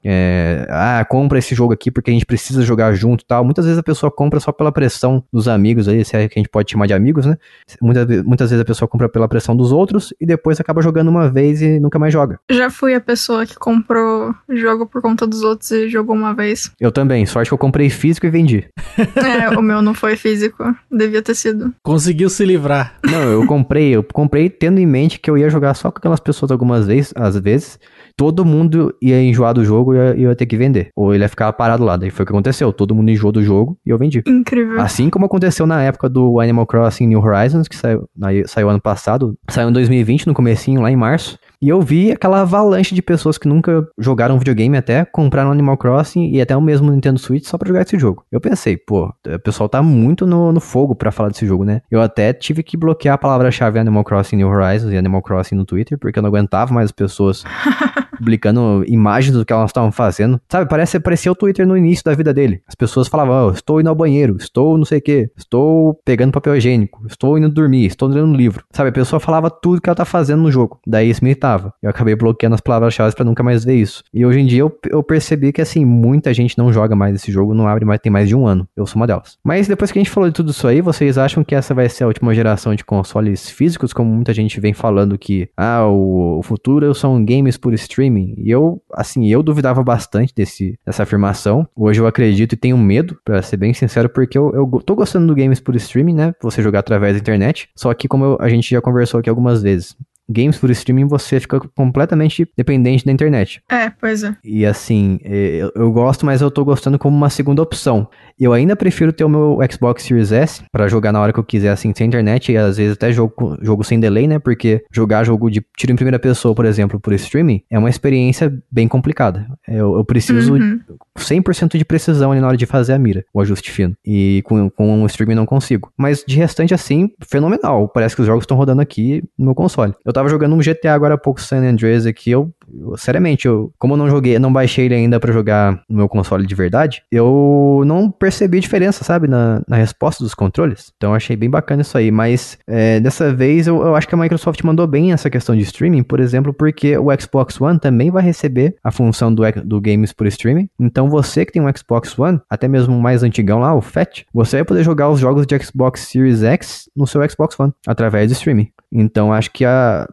[0.04, 3.43] é, ah, compra esse jogo aqui porque a gente precisa jogar junto e tal.
[3.43, 6.42] Muitas vezes a pessoa compra só pela pressão dos amigos aí, se é que a
[6.42, 7.38] gente pode chamar de amigos, né?
[7.82, 11.30] Muitas, muitas vezes a pessoa compra pela pressão dos outros e depois acaba jogando uma
[11.30, 12.40] vez e nunca mais joga.
[12.50, 16.72] Já fui a pessoa que comprou jogo por conta dos outros e jogou uma vez.
[16.80, 18.68] Eu também, sorte que eu comprei físico e vendi.
[19.30, 20.64] É, o meu não foi físico.
[20.92, 21.74] Devia ter sido.
[21.84, 22.96] Conseguiu se livrar.
[23.04, 26.20] Não, eu comprei, eu comprei tendo em mente que eu ia jogar só com aquelas
[26.20, 27.80] pessoas algumas vezes, às vezes.
[28.16, 30.90] Todo mundo ia enjoar do jogo e ia, ia ter que vender.
[30.96, 31.96] Ou ele ia ficar parado lá.
[31.96, 32.74] Daí foi o que aconteceu.
[32.74, 34.22] Todo mundo enjoou do jogo e eu vendi.
[34.39, 34.80] Incrível.
[34.80, 38.08] Assim como aconteceu na época do Animal Crossing New Horizons, que saiu,
[38.45, 39.38] saiu ano passado.
[39.49, 41.38] Saiu em 2020, no comecinho, lá em março.
[41.62, 46.32] E eu vi aquela avalanche de pessoas que nunca jogaram videogame até, compraram Animal Crossing
[46.32, 48.24] e até o mesmo Nintendo Switch só pra jogar esse jogo.
[48.32, 51.82] Eu pensei, pô, o pessoal tá muito no, no fogo pra falar desse jogo, né?
[51.91, 55.65] Eu até tive que bloquear a palavra-chave Animal Crossing New Horizons e Animal Crossing no
[55.65, 57.43] Twitter, porque eu não aguentava mais as pessoas
[58.17, 60.39] publicando imagens do que elas estavam fazendo.
[60.50, 62.62] Sabe, parece parecia o Twitter no início da vida dele.
[62.67, 66.32] As pessoas falavam, oh, estou indo ao banheiro, estou não sei o que, estou pegando
[66.32, 68.63] papel higiênico, estou indo dormir, estou lendo um livro.
[68.72, 70.80] Sabe, a pessoa falava tudo que ela tá fazendo no jogo.
[70.88, 71.49] Daí isso me irritava.
[71.82, 74.04] Eu acabei bloqueando as palavras-chave pra nunca mais ver isso.
[74.14, 77.32] E hoje em dia eu, eu percebi que assim, muita gente não joga mais esse
[77.32, 78.68] jogo, não abre mais, tem mais de um ano.
[78.76, 79.38] Eu sou uma delas.
[79.44, 81.88] Mas depois que a gente falou de tudo isso aí, vocês acham que essa vai
[81.90, 86.40] ser a última geração de consoles físicos, como muita gente vem falando que, ah, o,
[86.40, 88.36] o futuro são games por streaming?
[88.38, 91.68] E eu, assim, eu duvidava bastante desse, dessa afirmação.
[91.76, 95.28] Hoje eu acredito e tenho medo, pra ser bem sincero, porque eu, eu tô gostando
[95.28, 96.34] do games por streaming, né?
[96.42, 97.70] Você jogar através da internet.
[97.76, 99.96] Só que, como eu- a gente já conversou aqui algumas vezes,
[100.30, 103.62] games por streaming você fica completamente dependente da internet.
[103.70, 104.36] É, pois é.
[104.44, 108.08] E assim, eh, eu, eu gosto, mas eu tô gostando como uma segunda opção.
[108.39, 111.44] Eu ainda prefiro ter o meu Xbox Series S pra jogar na hora que eu
[111.44, 114.39] quiser, assim, sem internet, e às vezes até jogo, jogo sem delay, né?
[114.39, 118.52] Porque jogar jogo de tiro em primeira pessoa, por exemplo, por streaming, é uma experiência
[118.72, 119.48] bem complicada.
[119.68, 120.80] Eu, eu preciso Uhum.
[121.18, 123.96] 100% de precisão ali na hora de fazer a mira, o ajuste fino.
[124.06, 125.92] E com, com o streaming não consigo.
[125.98, 127.88] Mas de restante, assim, fenomenal.
[127.89, 129.94] Parece que os jogos estão rodando aqui no meu console.
[130.06, 133.71] Eu tava jogando um GTA agora há pouco, San Andreas aqui, eu Eu, seriamente, eu,
[133.77, 137.03] como eu não joguei, não baixei ele ainda pra jogar no meu console de verdade,
[137.12, 140.91] eu não percebi diferença, sabe, na, na resposta dos controles.
[140.97, 142.12] Então achei bem bacana isso aí.
[142.12, 145.62] Mas é, dessa vez eu, eu acho que a Microsoft mandou bem essa questão de
[145.62, 150.13] streaming, por exemplo, porque o Xbox One também vai receber a função do, do Games
[150.13, 150.69] por Streaming.
[150.79, 154.23] Então você que tem um Xbox One, até mesmo o mais antigão lá, o Fat,
[154.34, 158.27] você vai poder jogar os jogos de Xbox Series X no seu Xbox One através
[158.27, 158.69] do streaming.
[158.91, 159.63] Então acho que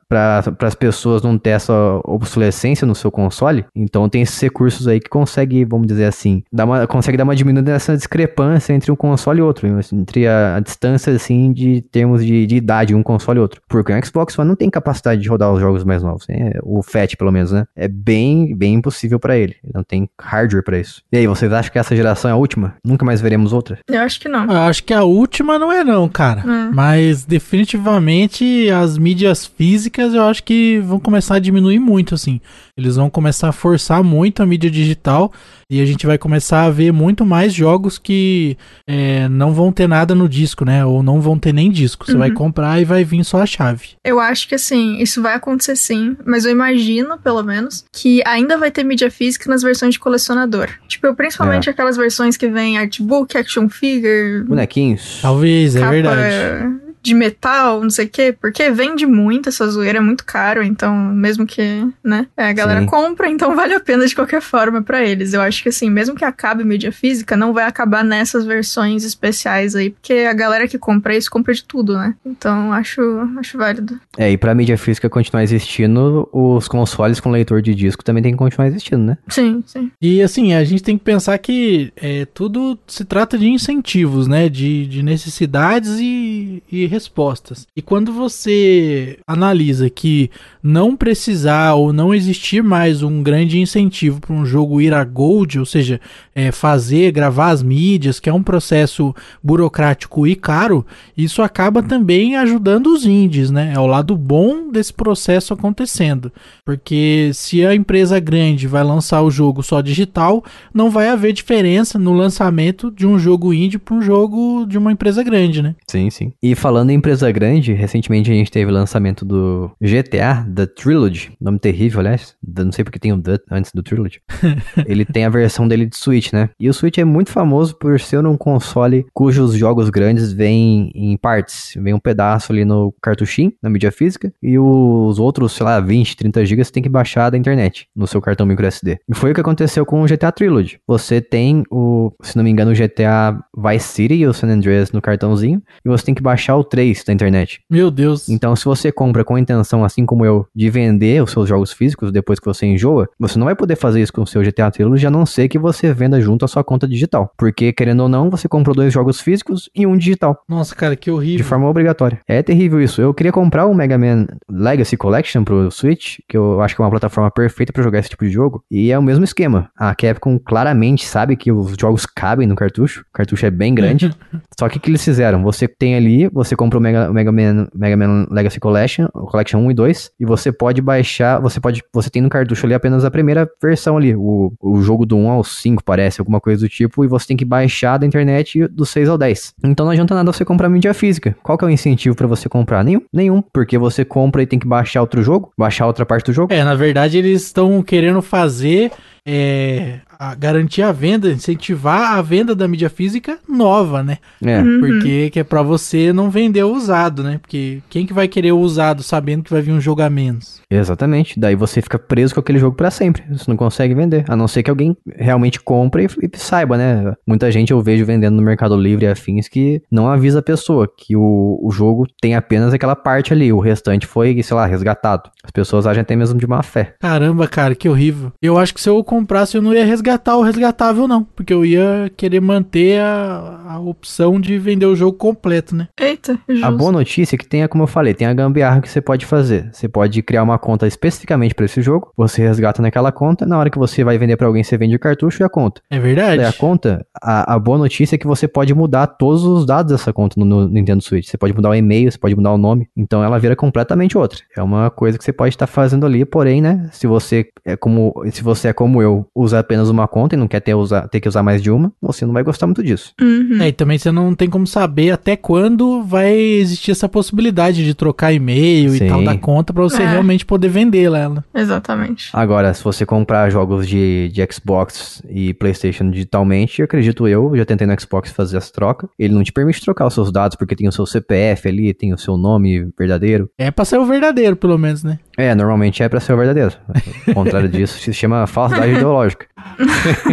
[0.08, 1.72] para as pessoas não ter essa
[2.04, 2.45] obsolescência
[2.86, 6.86] no seu console, então tem esses recursos aí que consegue, vamos dizer assim, dar uma,
[6.86, 11.12] consegue dar uma diminuída nessa discrepância entre um console e outro, entre a, a distância
[11.12, 13.60] assim de termos de, de, idade um console e outro.
[13.68, 16.52] Porque o Xbox One não tem capacidade de rodar os jogos mais novos, né?
[16.62, 17.66] o Fat pelo menos, né?
[17.74, 19.56] É bem, bem impossível para ele.
[19.62, 21.02] Ele não tem hardware para isso.
[21.12, 22.74] E aí, vocês acham que essa geração é a última?
[22.84, 23.78] Nunca mais veremos outra?
[23.88, 24.44] Eu acho que não.
[24.44, 26.40] Eu acho que a última não é não, cara.
[26.40, 26.74] É.
[26.74, 32.35] Mas definitivamente as mídias físicas eu acho que vão começar a diminuir muito, assim.
[32.76, 35.32] Eles vão começar a forçar muito a mídia digital
[35.70, 38.56] e a gente vai começar a ver muito mais jogos que
[38.88, 40.84] é, não vão ter nada no disco, né?
[40.84, 42.06] Ou não vão ter nem disco.
[42.06, 42.18] Você uhum.
[42.18, 43.90] vai comprar e vai vir só a chave.
[44.04, 48.56] Eu acho que assim, isso vai acontecer sim, mas eu imagino, pelo menos, que ainda
[48.56, 50.68] vai ter mídia física nas versões de colecionador.
[50.86, 51.72] Tipo, principalmente é.
[51.72, 54.44] aquelas versões que vem artbook, action figure.
[54.44, 55.18] Bonequinhos.
[55.20, 60.00] Talvez, é verdade de metal, não sei o quê, porque vende muito essa zoeira, é
[60.00, 62.86] muito caro, então, mesmo que, né, é, a galera Sim.
[62.86, 65.32] compra, então vale a pena de qualquer forma para eles.
[65.32, 69.74] Eu acho que assim, mesmo que acabe mídia física, não vai acabar nessas versões especiais
[69.74, 72.14] aí, porque a galera que compra isso compra de tudo, né?
[72.24, 73.00] Então, acho,
[73.38, 73.98] acho válido.
[74.16, 78.32] É, e pra mídia física continuar existindo, os consoles com leitor de disco também tem
[78.32, 79.18] que continuar existindo, né?
[79.28, 79.90] Sim, sim.
[80.00, 84.48] E assim, a gente tem que pensar que é, tudo se trata de incentivos, né?
[84.48, 87.66] De, de necessidades e, e respostas.
[87.76, 90.30] E quando você analisa que
[90.62, 95.58] não precisar ou não existir mais um grande incentivo para um jogo ir a gold,
[95.58, 96.00] ou seja,
[96.34, 100.84] é, fazer, gravar as mídias, que é um processo burocrático e caro,
[101.16, 103.72] isso acaba também ajudando os indies, né?
[103.74, 106.32] É o lado bom desse processo acontecendo.
[106.64, 111.98] Porque se a empresa grande vai lançar o jogo só digital, não vai haver diferença
[111.98, 115.74] no lançamento de um jogo indie para um jogo de uma empresa grande, né?
[115.86, 116.32] Sim, sim.
[116.42, 121.32] E falando em empresa grande, recentemente a gente teve o lançamento do GTA, The Trilogy,
[121.40, 124.20] nome terrível, aliás, não sei porque tem o The antes do Trilogy.
[124.86, 126.50] Ele tem a versão dele de Switch, né?
[126.58, 131.16] E o Switch é muito famoso por ser um console cujos jogos grandes vêm em
[131.16, 135.80] partes, vem um pedaço ali no cartuchinho, na mídia física, e os outros, sei lá,
[135.80, 138.98] 20, 30 GB você tem que baixar da internet, no seu cartão micro SD.
[139.08, 140.78] E foi o que aconteceu com o GTA Trilogy.
[140.86, 144.92] Você tem o, se não me engano, o GTA Vice City e o San Andreas
[144.92, 147.60] no cartãozinho, e você tem que baixar o 3 da internet.
[147.70, 148.28] Meu Deus.
[148.28, 151.72] Então, se você compra com a intenção, assim como eu, de vender os seus jogos
[151.72, 154.70] físicos depois que você enjoa, você não vai poder fazer isso com o seu GTA
[154.70, 157.32] Trilogy, a não ser que você venda junto à sua conta digital.
[157.38, 160.38] Porque, querendo ou não, você comprou dois jogos físicos e um digital.
[160.46, 161.38] Nossa, cara, que horrível.
[161.38, 162.20] De forma obrigatória.
[162.28, 163.00] É terrível isso.
[163.00, 166.84] Eu queria comprar o Mega Man Legacy Collection pro Switch, que eu acho que é
[166.84, 168.62] uma plataforma perfeita para jogar esse tipo de jogo.
[168.70, 169.70] E é o mesmo esquema.
[169.78, 173.00] A Capcom claramente sabe que os jogos cabem no cartucho.
[173.00, 174.14] O cartucho é bem grande.
[174.58, 175.42] Só que o que eles fizeram?
[175.42, 179.70] Você tem ali, você compra o Mega, Mega, Man, Mega Man Legacy Collection, Collection 1
[179.70, 183.10] e 2, e você pode baixar, você pode, você tem no cartucho ali apenas a
[183.10, 187.04] primeira versão ali, o, o jogo do 1 ao 5 parece, alguma coisa do tipo,
[187.04, 189.54] e você tem que baixar da internet do 6 ao 10.
[189.64, 191.36] Então não adianta nada você comprar mídia física.
[191.42, 192.84] Qual que é o incentivo para você comprar?
[192.84, 196.32] Nenhum, nenhum, porque você compra e tem que baixar outro jogo, baixar outra parte do
[196.32, 196.52] jogo.
[196.52, 198.92] É, na verdade eles estão querendo fazer
[199.28, 204.18] é, a garantir a venda, incentivar a venda da mídia física nova, né?
[204.44, 204.60] É.
[204.60, 204.80] Uhum.
[204.80, 207.38] Porque que é para você não vender o usado, né?
[207.38, 210.60] Porque quem que vai querer o usado sabendo que vai vir um jogo a menos?
[210.70, 211.38] Exatamente.
[211.38, 213.22] Daí você fica preso com aquele jogo para sempre.
[213.30, 214.24] Você não consegue vender.
[214.28, 217.14] A não ser que alguém realmente compre e, e, saiba, né?
[217.26, 220.88] Muita gente eu vejo vendendo no Mercado Livre e afins que não avisa a pessoa
[220.88, 223.52] que o, o jogo tem apenas aquela parte ali.
[223.52, 225.30] O restante foi, sei lá, resgatado.
[225.44, 226.94] As pessoas agem até mesmo de má fé.
[227.00, 228.32] Caramba, cara, que horrível.
[228.42, 230.05] Eu acho que se eu comprasse, eu não ia resgatar
[230.36, 231.24] o resgatável, não.
[231.24, 235.88] Porque eu ia querer manter a, a opção de vender o jogo completo, né?
[235.98, 236.64] Eita, justo.
[236.64, 239.26] A boa notícia é que tem, como eu falei, tem a gambiarra que você pode
[239.26, 239.68] fazer.
[239.72, 243.70] Você pode criar uma conta especificamente para esse jogo, você resgata naquela conta, na hora
[243.70, 245.80] que você vai vender para alguém, você vende o cartucho e a conta.
[245.90, 246.42] É verdade.
[246.42, 250.12] a conta, a, a, boa notícia é que você pode mudar todos os dados dessa
[250.12, 251.26] conta no, no, Nintendo Switch.
[251.26, 252.88] Você pode mudar o e-mail, você pode mudar o nome.
[252.96, 254.40] Então ela vira completamente outra.
[254.56, 256.88] É uma coisa que você pode estar fazendo ali, porém, né?
[256.92, 260.48] Se você é como, se você é como eu, usa apenas uma conta e não
[260.48, 263.12] quer ter, usar, ter que usar mais de uma, você não vai gostar muito disso.
[263.20, 263.58] Uhum.
[263.60, 267.94] É, e também você não tem como saber até quando vai existir essa possibilidade de
[267.94, 269.04] trocar e-mail Sim.
[269.04, 270.06] e tal da conta pra você É.
[270.08, 271.18] realmente poder vendê-la.
[271.18, 271.44] ela.
[271.54, 272.30] Exatamente.
[272.32, 277.86] Agora, se você comprar jogos de, de Xbox e PlayStation digitalmente, acredito eu, já tentei
[277.86, 280.88] no Xbox fazer essa troca, ele não te permite trocar os seus dados porque tem
[280.88, 283.48] o seu CPF ali, tem o seu nome verdadeiro.
[283.58, 285.18] É pra ser o verdadeiro, pelo menos, né?
[285.36, 286.72] É, normalmente é pra ser o verdadeiro.
[287.28, 289.46] Ao contrário disso, se chama falsidade ideológica.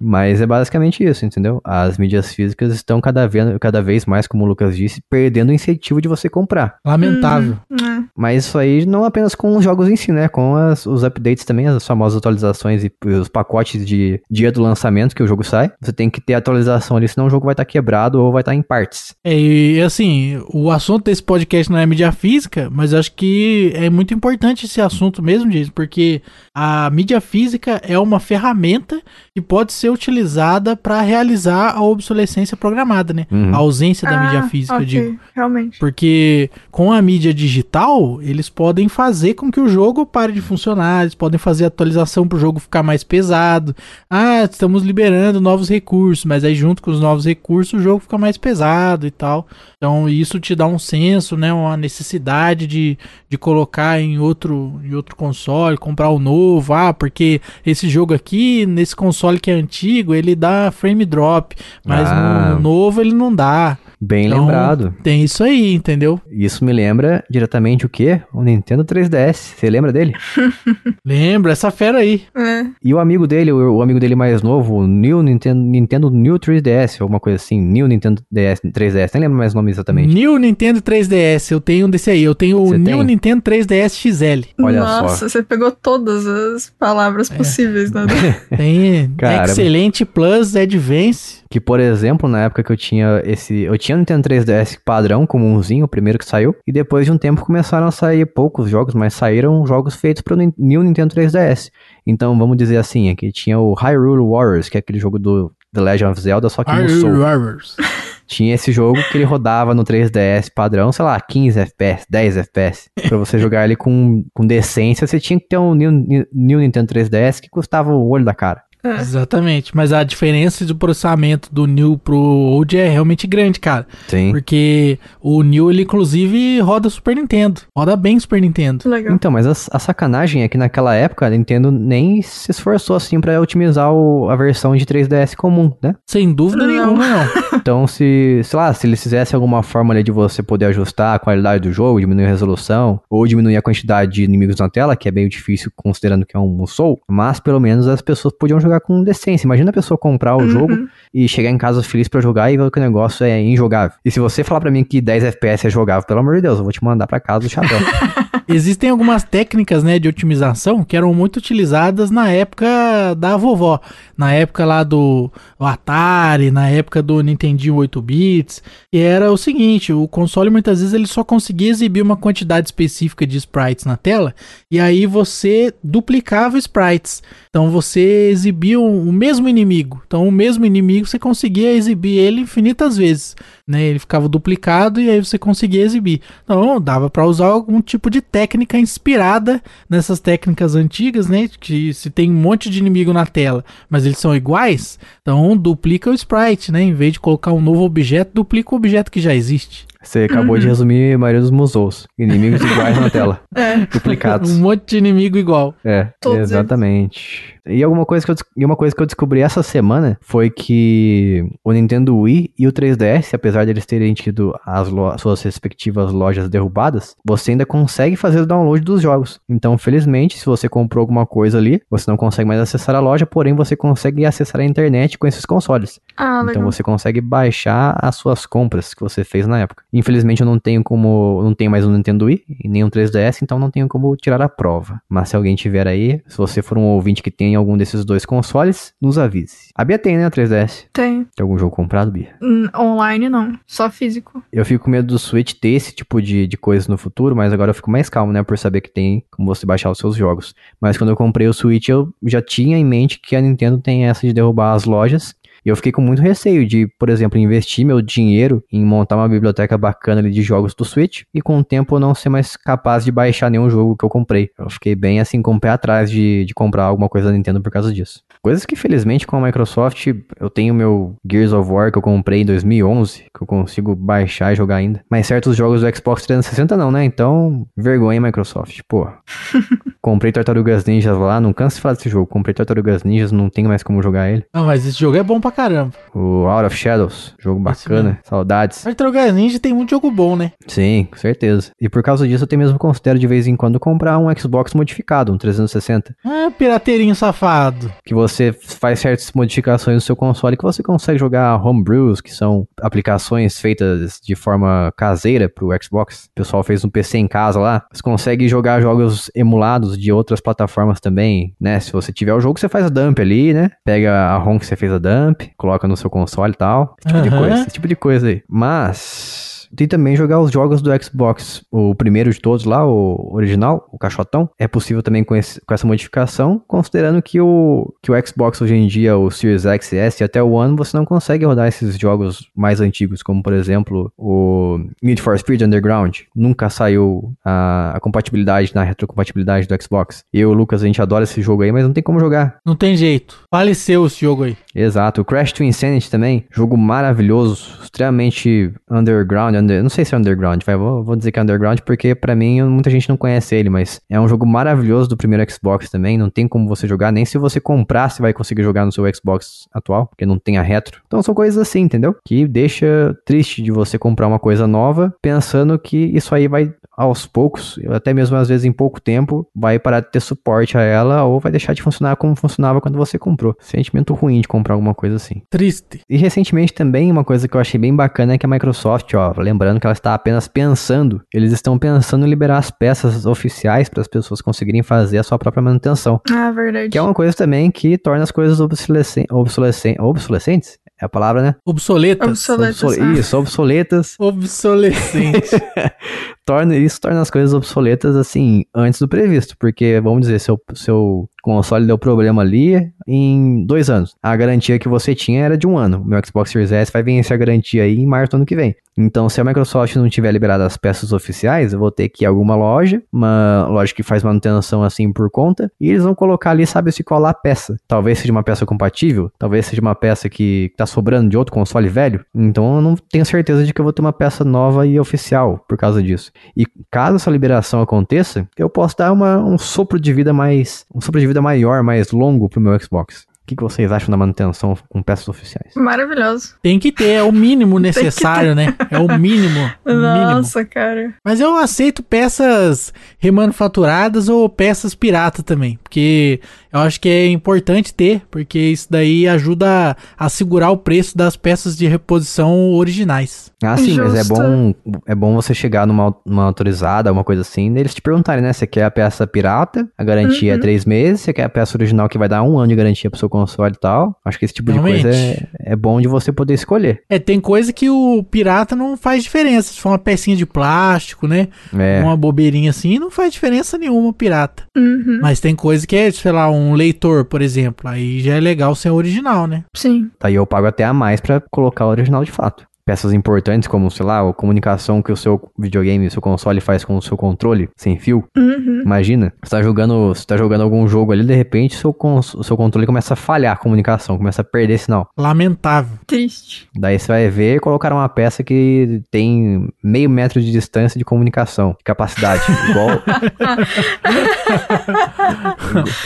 [0.00, 1.60] Mas é basicamente isso, entendeu?
[1.64, 5.52] As mídias físicas estão cada vez, cada vez mais, como o Lucas disse, perdendo o
[5.52, 6.76] incentivo de você comprar.
[6.86, 7.56] Lamentável.
[7.72, 8.02] É.
[8.16, 10.28] Mas isso aí não apenas com os jogos em si, né?
[10.28, 15.14] Com as- os updates também, as famosas atualizações e os pacotes de dia do lançamento
[15.16, 15.72] que o jogo sai.
[15.80, 18.54] Você tem que ter atualização ali, senão o jogo vai estar quebrado ou vai estar
[18.54, 19.14] em partes.
[19.24, 23.72] É, e assim, o assunto desse podcast não é mídia física, mas eu acho que
[23.74, 26.22] é muito importante esse assunto mesmo, Jason, porque
[26.54, 29.00] a mídia física é uma ferramenta
[29.34, 33.26] que pode ser utilizada para realizar a obsolescência programada, né?
[33.30, 33.52] Uhum.
[33.54, 35.20] A ausência da mídia Ah, física, eu ok, digo.
[35.34, 35.78] Realmente.
[35.78, 41.02] Porque com a mídia digital, eles podem fazer com que o jogo pare de funcionar,
[41.02, 43.74] eles podem fazer atualização para o jogo ficar mais pesado.
[44.08, 48.16] Ah, estamos liberando novos recursos, mas aí junto com os novos recursos o jogo fica
[48.18, 49.46] mais pesado e tal.
[49.76, 54.35] Então isso te dá um senso, né, uma necessidade de, de colocar em outro,
[54.84, 56.74] em outro console, comprar o novo.
[56.74, 62.08] Ah, porque esse jogo aqui, nesse console que é antigo, ele dá frame drop, mas
[62.08, 62.50] Ah.
[62.54, 63.78] no novo ele não dá.
[64.00, 64.94] Bem Então, lembrado.
[65.02, 66.20] Tem isso aí, entendeu?
[66.30, 68.20] Isso me lembra diretamente o quê?
[68.32, 69.54] O Nintendo 3DS.
[69.56, 70.14] Você lembra dele?
[71.04, 72.22] Lembra essa fera aí.
[72.36, 72.66] É.
[72.84, 76.38] E o amigo dele, o, o amigo dele mais novo, o New Nintendo, Nintendo New
[76.38, 77.60] 3DS, alguma coisa assim.
[77.60, 80.12] New Nintendo DS, 3DS, nem lembro mais o nome exatamente.
[80.12, 82.22] New Nintendo 3DS, eu tenho um desse aí.
[82.22, 83.06] Eu tenho o Você New tem?
[83.06, 84.48] Nintendo 3DS XL.
[84.62, 85.28] Olha Nossa, só.
[85.28, 88.04] você pegou todas as palavras possíveis, né?
[88.56, 89.44] Tem Caramba.
[89.44, 91.45] Excelente Plus Advance.
[91.48, 93.62] Que, por exemplo, na época que eu tinha esse.
[93.62, 96.54] Eu tinha o Nintendo 3DS padrão, comumzinho, o primeiro que saiu.
[96.66, 100.34] E depois de um tempo começaram a sair poucos jogos, mas saíram jogos feitos para
[100.34, 101.70] o New Nintendo 3DS.
[102.06, 105.80] Então vamos dizer assim: aqui tinha o Hyrule Warriors, que é aquele jogo do The
[105.80, 107.24] Legend of Zelda, só que no Soul.
[107.24, 107.76] Arrs.
[108.28, 112.90] Tinha esse jogo que ele rodava no 3DS padrão, sei lá, 15 FPS, 10 FPS.
[113.08, 116.92] Pra você jogar ele com, com decência, você tinha que ter um New- New Nintendo
[116.92, 118.62] 3DS que custava o olho da cara.
[118.86, 119.00] É.
[119.00, 123.86] Exatamente, mas a diferença do processamento do New pro Old é realmente grande, cara.
[124.08, 124.30] Sim.
[124.30, 127.60] Porque o New, ele inclusive roda Super Nintendo.
[127.76, 128.88] Roda bem Super Nintendo.
[128.88, 129.14] Legal.
[129.14, 133.20] Então, mas a, a sacanagem é que naquela época a Nintendo nem se esforçou assim
[133.20, 135.94] pra otimizar o- a versão de 3DS comum, né?
[136.06, 136.72] Sem dúvida Não.
[136.72, 137.26] nenhuma, não.
[137.66, 141.18] Então, se, sei lá, se eles fizessem alguma forma ali de você poder ajustar a
[141.18, 145.08] qualidade do jogo, diminuir a resolução, ou diminuir a quantidade de inimigos na tela, que
[145.08, 148.75] é meio difícil considerando que é um Soul, mas pelo menos as pessoas podiam jogar
[148.80, 149.46] com decência.
[149.46, 150.48] Imagina a pessoa comprar o Uhum.
[150.48, 153.96] jogo e chegar em casa feliz pra jogar e ver que o negócio é injogável.
[154.04, 156.58] E se você falar pra mim que 10 FPS é jogável, pelo amor de Deus,
[156.58, 157.78] eu vou te mandar pra casa do chapéu.
[158.48, 162.66] Existem algumas técnicas, né, de otimização que eram muito utilizadas na época
[163.14, 163.80] da vovó,
[164.16, 169.92] na época lá do Atari, na época do Nintendinho 8 bits, e era o seguinte,
[169.92, 174.34] o console muitas vezes ele só conseguia exibir uma quantidade específica de sprites na tela,
[174.70, 177.22] e aí você duplicava sprites.
[177.48, 180.02] Então você exibia o o mesmo inimigo.
[180.06, 183.82] Então o mesmo inimigo você conseguia exibir ele infinitas vezes, né?
[183.82, 186.20] Ele ficava duplicado e aí você conseguia exibir.
[186.44, 191.48] Então dava para usar algum tipo de técnica inspirada nessas técnicas antigas, né?
[191.58, 196.10] Que se tem um monte de inimigo na tela, mas eles são iguais, então duplica
[196.10, 196.82] o sprite, né?
[196.82, 199.86] Em vez de colocar um novo objeto, duplica o objeto que já existe.
[200.02, 202.06] Você acabou de resumir a maioria dos musous.
[202.18, 203.40] Inimigos iguais na tela.
[203.56, 203.86] É.
[203.86, 204.50] Duplicados.
[204.52, 205.74] Um monte de inimigo igual.
[205.82, 207.55] É, Todos exatamente.
[207.66, 211.44] E alguma coisa que eu, e uma coisa que eu descobri essa semana foi que
[211.64, 214.88] o Nintendo Wii e o 3DS, apesar de eles terem tido as
[215.20, 219.40] suas respectivas lojas derrubadas, você ainda consegue fazer o download dos jogos.
[219.48, 223.26] Então, felizmente, se você comprou alguma coisa ali, você não consegue mais acessar a loja,
[223.26, 226.00] porém você consegue acessar a internet com esses consoles.
[226.16, 229.82] Ah, Então você consegue baixar as suas compras que você fez na época.
[229.92, 233.42] Infelizmente eu não tenho como, não tenho mais um Nintendo Wii e nem um 3DS,
[233.42, 235.00] então não tenho como tirar a prova.
[235.08, 238.24] Mas se alguém tiver aí, se você for um ouvinte que tem algum desses dois
[238.24, 239.68] consoles, nos avise.
[239.74, 240.86] A Bia tem, né, o 3DS?
[240.92, 241.24] Tem.
[241.34, 242.34] Tem algum jogo comprado, Bia?
[242.42, 244.42] Hum, Online não, só físico.
[244.52, 247.52] Eu fico com medo do Switch ter esse tipo de, de coisa no futuro, mas
[247.52, 248.42] agora eu fico mais calmo, né?
[248.42, 250.54] Por saber que tem como você baixar os seus jogos.
[250.80, 254.06] Mas quando eu comprei o Switch, eu já tinha em mente que a Nintendo tem
[254.06, 255.34] essa de derrubar as lojas.
[255.66, 259.28] E eu fiquei com muito receio de, por exemplo, investir meu dinheiro em montar uma
[259.28, 262.56] biblioteca bacana ali de jogos do Switch e com o tempo eu não ser mais
[262.56, 264.50] capaz de baixar nenhum jogo que eu comprei.
[264.56, 267.60] Eu fiquei bem assim com o pé atrás de, de comprar alguma coisa da Nintendo
[267.60, 268.22] por causa disso.
[268.40, 270.06] Coisas que felizmente com a Microsoft
[270.38, 274.52] eu tenho meu Gears of War que eu comprei em 2011, que eu consigo baixar
[274.52, 275.02] e jogar ainda.
[275.10, 277.04] Mas certos jogos do Xbox 360 não, né?
[277.04, 278.82] Então, vergonha Microsoft.
[278.88, 279.08] Pô,
[280.00, 282.28] comprei Tartarugas Ninjas lá, não canso de falar desse jogo.
[282.28, 284.44] Comprei Tartarugas Ninjas, não tenho mais como jogar ele.
[284.54, 285.92] Não, mas esse jogo é bom pra caramba.
[286.14, 288.82] O Out of Shadows, jogo bacana, saudades.
[288.82, 290.52] Tartarugas Ninja tem muito jogo bom, né?
[290.66, 291.70] Sim, com certeza.
[291.80, 294.74] E por causa disso eu até mesmo considero de vez em quando comprar um Xbox
[294.74, 296.14] modificado, um 360.
[296.24, 297.90] Ah, pirateirinho safado.
[298.04, 302.68] Que você faz certas modificações no seu console que você consegue jogar homebrews, que são
[302.80, 306.26] aplicações feitas de forma caseira pro Xbox.
[306.26, 307.84] O pessoal fez um PC em casa lá.
[307.92, 311.80] Você consegue jogar jogos emulados de outras plataformas também, né?
[311.80, 313.70] Se você tiver o jogo, você faz a dump ali, né?
[313.84, 316.96] Pega a ROM que você fez a dump, coloca no seu console e tal.
[316.98, 317.38] Esse tipo de Aham.
[317.38, 318.42] coisa, esse tipo de coisa aí.
[318.48, 321.62] Mas tem também jogar os jogos do Xbox.
[321.70, 324.48] O primeiro de todos lá, o original, o caixotão.
[324.58, 328.74] É possível também com, esse- com essa modificação, considerando que o, que o Xbox hoje
[328.74, 331.68] em dia, o Series X e S e até o One, você não consegue rodar
[331.68, 336.20] esses jogos mais antigos, como por exemplo o Need for Speed Underground.
[336.34, 340.24] Nunca saiu a, a compatibilidade na retrocompatibilidade do Xbox.
[340.32, 342.58] Eu e Lucas, a gente adora esse jogo aí, mas não tem como jogar.
[342.64, 343.40] Não tem jeito.
[343.50, 344.56] Faleceu esse jogo aí.
[344.74, 345.20] Exato.
[345.20, 350.62] O Crash to Insanity também, jogo maravilhoso, extremamente underground, under- não sei se é underground,
[350.64, 353.68] vai, vou, vou dizer que é underground porque pra mim muita gente não conhece ele,
[353.68, 357.24] mas é um jogo maravilhoso do primeiro Xbox também, não tem como você jogar, nem
[357.24, 360.62] se você comprar você vai conseguir jogar no seu Xbox atual, porque não tem a
[360.62, 361.00] retro.
[361.06, 362.14] Então são coisas assim, entendeu?
[362.24, 367.26] Que deixa triste de você comprar uma coisa nova pensando que isso aí vai aos
[367.26, 371.24] poucos, até mesmo às vezes em pouco tempo, vai parar de ter suporte a ela
[371.24, 373.54] ou vai deixar de funcionar como funcionava quando você comprou.
[373.60, 375.42] Sentimento ruim de comprar alguma coisa assim.
[375.50, 376.00] Triste.
[376.08, 379.34] E recentemente também uma coisa que eu achei bem bacana é que a Microsoft, ó,
[379.46, 384.00] lembrando que ela está apenas pensando, eles estão pensando em liberar as peças oficiais para
[384.00, 386.20] as pessoas conseguirem fazer a sua própria manutenção.
[386.30, 386.90] Ah, verdade.
[386.90, 390.78] Que é uma coisa também que torna as coisas obsolescen obsolescen obsolescentes?
[391.00, 391.54] É a palavra, né?
[391.64, 392.26] Obsoletas.
[392.26, 392.82] Obsoletas.
[392.82, 393.12] Obsole- ah.
[393.12, 394.16] Isso, obsoletas.
[394.20, 395.50] Obsolescente.
[396.44, 401.28] torna, isso torna as coisas obsoletas assim antes do previsto, porque vamos dizer, seu, seu
[401.46, 404.16] console deu problema ali em dois anos.
[404.20, 406.04] A garantia que você tinha era de um ano.
[406.04, 408.74] Meu Xbox Series S vai vencer a garantia aí em março do ano que vem.
[408.98, 412.26] Então, se a Microsoft não tiver liberado as peças oficiais, eu vou ter que ir
[412.26, 416.52] a alguma loja, uma loja que faz manutenção assim por conta, e eles vão colocar
[416.52, 417.76] ali, sabe, se colar a peça.
[417.86, 421.88] Talvez seja uma peça compatível, talvez seja uma peça que tá sobrando de outro console
[421.88, 422.24] velho.
[422.34, 425.62] Então, eu não tenho certeza de que eu vou ter uma peça nova e oficial
[425.68, 426.32] por causa disso.
[426.56, 430.86] E caso essa liberação aconteça, eu posso dar uma, um sopro de vida mais.
[430.94, 433.26] um sopro de vida maior, mais longo pro meu Xbox.
[433.46, 435.72] O que, que vocês acham da manutenção com peças oficiais?
[435.76, 436.56] Maravilhoso.
[436.60, 438.74] Tem que ter, é o mínimo necessário, né?
[438.90, 439.60] É o mínimo.
[439.86, 440.32] o mínimo.
[440.32, 441.14] Nossa, cara.
[441.24, 445.78] Mas eu aceito peças remanufaturadas ou peças pirata também.
[445.80, 446.40] Porque
[446.76, 451.36] eu acho que é importante ter, porque isso daí ajuda a, segurar o preço das
[451.36, 453.50] peças de reposição originais.
[453.62, 454.34] Ah, sim, mas é Justo.
[454.34, 454.74] bom,
[455.06, 458.52] é bom você chegar numa, numa autorizada, uma coisa assim, e eles te perguntarem, né?
[458.52, 460.60] Você quer a peça pirata, a garantia é Uhum.
[460.60, 463.18] três meses, você quer a peça original que vai dar um ano de garantia pro
[463.18, 464.18] seu console e tal.
[464.24, 465.48] Acho que esse tipo de coisa é, Realmente.
[465.58, 467.02] é bom de você poder escolher.
[467.08, 469.72] É, tem coisa que o pirata não faz diferença.
[469.72, 471.48] Se for uma pecinha de plástico, né?
[471.76, 474.64] É, Uma bobeirinha assim, não faz diferença nenhuma pirata.
[474.76, 475.18] Uhum.
[475.22, 477.88] Mas tem coisa que é, sei lá, um leitor, por exemplo.
[477.88, 479.64] Aí já é legal ser original, né?
[479.74, 480.10] Sim.
[480.20, 482.66] Daí eu pago até a mais pra colocar o original de fato.
[482.86, 486.84] Peças importantes como, sei lá, a comunicação que o seu videogame, o seu console faz
[486.84, 488.22] com o seu controle sem fio.
[488.36, 488.82] Uhum.
[488.84, 492.56] Imagina, você tá jogando, você tá jogando algum jogo ali, de repente seu, o seu
[492.56, 495.08] controle começa a falhar a comunicação, começa a perder sinal.
[495.18, 495.98] Lamentável.
[496.06, 496.68] Triste.
[496.76, 501.04] Daí você vai ver e colocar uma peça que tem meio metro de distância de
[501.04, 502.44] comunicação, de capacidade.
[502.70, 502.90] igual,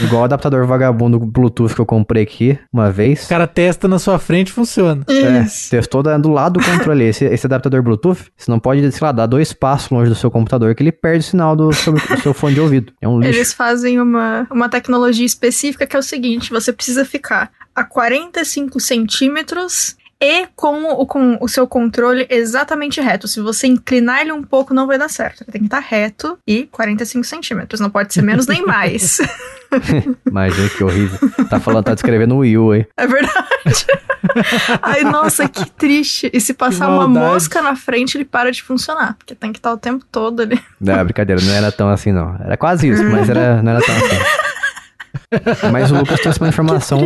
[0.01, 3.25] igual o adaptador vagabundo Bluetooth que eu comprei aqui uma vez.
[3.25, 5.03] O cara testa na sua frente e funciona.
[5.07, 7.05] É, testou do lado do controle.
[7.05, 10.29] Esse, esse adaptador Bluetooth, você não pode, sei lá, dar dois passos longe do seu
[10.29, 12.93] computador que ele perde o sinal do seu, seu fone de ouvido.
[13.01, 13.37] É um lixo.
[13.37, 18.79] Eles fazem uma, uma tecnologia específica que é o seguinte: você precisa ficar a 45
[18.79, 23.27] centímetros e com o, com o seu controle exatamente reto.
[23.27, 25.43] Se você inclinar ele um pouco, não vai dar certo.
[25.43, 27.79] Ele tem que estar reto e 45 centímetros.
[27.79, 29.19] Não pode ser menos nem mais.
[30.27, 31.17] Imagina que horrível.
[31.49, 32.85] Tá falando, tá descrevendo o Wii U aí.
[32.95, 33.87] É verdade.
[34.81, 36.29] Ai, nossa, que triste.
[36.31, 39.15] E se passar uma mosca na frente, ele para de funcionar.
[39.17, 40.61] Porque tem que estar o tempo todo ali.
[40.79, 42.35] Não, brincadeira, não era tão assim não.
[42.35, 44.40] Era quase isso, mas era, não era tão assim.
[45.71, 46.99] Mas o Lucas trouxe uma informação,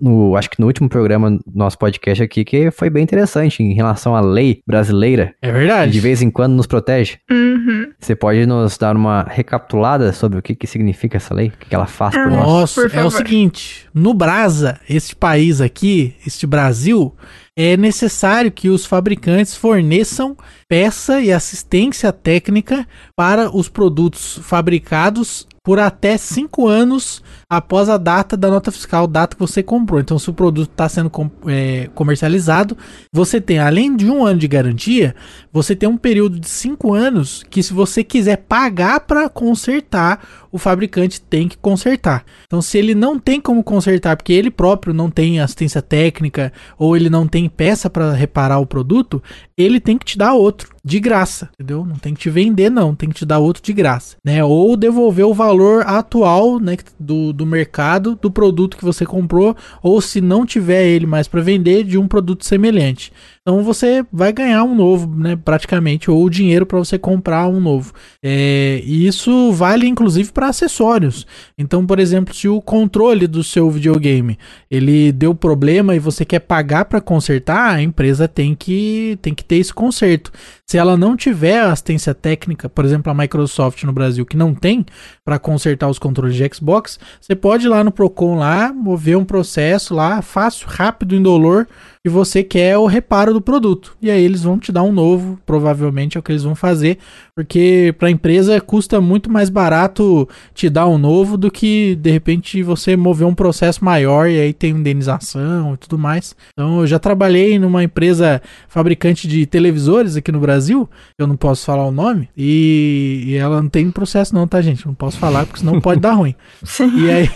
[0.00, 3.72] no, acho que no último programa do nosso podcast aqui, que foi bem interessante em
[3.74, 5.92] relação à lei brasileira, É que verdade.
[5.92, 7.18] de vez em quando nos protege.
[7.30, 7.90] Uhum.
[7.98, 11.48] Você pode nos dar uma recapitulada sobre o que, que significa essa lei?
[11.48, 12.28] O que, que ela faz por Ah.
[12.30, 12.46] nós?
[12.46, 17.14] Nossa, Por é o seguinte: no Brasa, este país aqui, este Brasil,
[17.56, 20.36] é necessário que os fabricantes forneçam
[20.68, 22.86] peça e assistência técnica
[23.16, 29.36] para os produtos fabricados por até cinco anos após a data da nota fiscal, data
[29.36, 30.00] que você comprou.
[30.00, 32.76] Então, se o produto está sendo com- é, comercializado,
[33.12, 35.14] você tem, além de um ano de garantia,
[35.52, 40.58] você tem um período de cinco anos que, se você quiser pagar para consertar, o
[40.58, 42.24] fabricante tem que consertar.
[42.44, 46.96] Então, se ele não tem como consertar, porque ele próprio não tem assistência técnica ou
[46.96, 49.22] ele não tem peça para reparar o produto,
[49.56, 51.84] ele tem que te dar outro de graça, entendeu?
[51.84, 54.42] Não tem que te vender, não, tem que te dar outro de graça, né?
[54.42, 60.00] Ou devolver o valor atual, né, do, do mercado do produto que você comprou, ou
[60.00, 63.12] se não tiver ele mais para vender, de um produto semelhante.
[63.42, 67.92] Então você vai ganhar um novo, né, praticamente, ou dinheiro para você comprar um novo.
[68.24, 71.26] É, e isso vale inclusive para acessórios.
[71.58, 74.38] Então, por exemplo, se o controle do seu videogame
[74.70, 79.44] ele deu problema e você quer pagar para consertar, a empresa tem que, tem que
[79.44, 80.30] ter esse conserto.
[80.64, 84.86] Se ela não tiver assistência técnica, por exemplo, a Microsoft no Brasil que não tem
[85.24, 89.24] para consertar os controles de Xbox, você pode ir lá no Procon lá, mover um
[89.24, 91.66] processo lá, fácil, rápido, indolor,
[92.04, 93.96] e você quer o reparo do produto.
[94.02, 96.98] E aí eles vão te dar um novo, provavelmente é o que eles vão fazer,
[97.34, 102.10] porque para a empresa custa muito mais barato te dar um novo do que de
[102.10, 106.36] repente você mover um processo maior e aí tem indenização e tudo mais.
[106.52, 111.64] Então eu já trabalhei numa empresa fabricante de televisores aqui no Brasil, eu não posso
[111.64, 114.86] falar o nome, e, e ela não tem processo não, tá gente?
[114.86, 116.34] Não posso falar porque senão pode dar ruim.
[117.02, 117.28] E aí,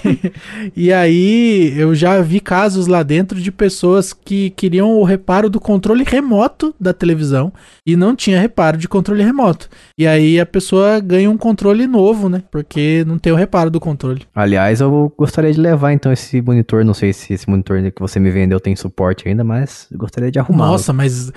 [0.77, 5.59] e aí eu já vi casos lá dentro de pessoas que queriam o reparo do
[5.59, 7.53] controle remoto da televisão
[7.87, 9.69] e não tinha reparo de controle remoto.
[9.99, 12.43] E aí a pessoa ganha um controle novo, né?
[12.51, 14.23] Porque não tem o reparo do controle.
[14.35, 18.21] Aliás, eu gostaria de levar então esse monitor, não sei se esse monitor que você
[18.21, 20.67] me vendeu tem suporte ainda, mas eu gostaria de arrumar.
[20.67, 21.33] Nossa, mas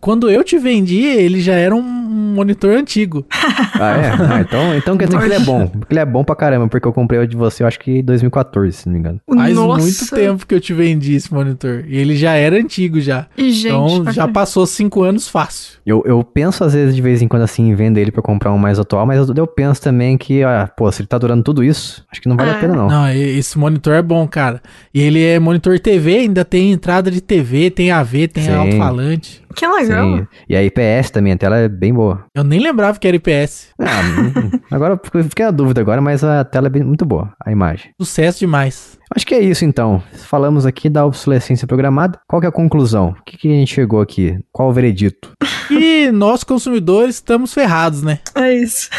[0.00, 3.26] quando eu te vendi, ele já era um monitor antigo.
[3.76, 4.10] Ah, é?
[4.10, 5.70] Ah, então, então quer dizer que ele é bom.
[5.90, 8.04] Ele é bom pra caramba, porque eu comprei o de você, eu acho que em
[8.04, 9.20] 2014, se não me engano.
[9.28, 9.82] Faz Nossa.
[9.82, 11.84] muito tempo que eu te vendi esse monitor.
[11.88, 13.26] E ele já era antigo já.
[13.36, 15.78] E, gente, então já passou cinco anos fácil.
[15.84, 18.52] Eu, eu penso às vezes, de vez em quando, assim, em vender ele pra comprar
[18.52, 21.62] um mais atual, mas eu, penso também que, ah, pô, se ele tá durando tudo
[21.62, 22.60] isso, acho que não vale a É.
[22.60, 22.88] pena não.
[22.88, 24.62] Não, esse monitor é bom, cara.
[24.92, 29.42] E ele é monitor TV, ainda tem entrada de TV, tem AV, tem alto-falante.
[29.54, 30.18] Que legal.
[30.18, 30.26] Sim.
[30.48, 32.24] E a IPS também, a tela é bem boa.
[32.34, 33.68] Eu nem lembrava que era IPS.
[33.80, 34.00] Ah,
[34.70, 37.90] agora eu fiquei na dúvida agora, mas a tela é bem- muito boa, a imagem.
[38.00, 38.98] Sucesso demais.
[39.14, 40.02] Acho que é isso então.
[40.12, 42.18] Falamos aqui da obsolescência programada.
[42.26, 43.14] Qual que é a conclusão?
[43.20, 44.36] O que, que a gente chegou aqui?
[44.52, 45.30] Qual o veredito?
[45.70, 48.18] E nós, consumidores, estamos ferrados, né?
[48.34, 48.90] É isso.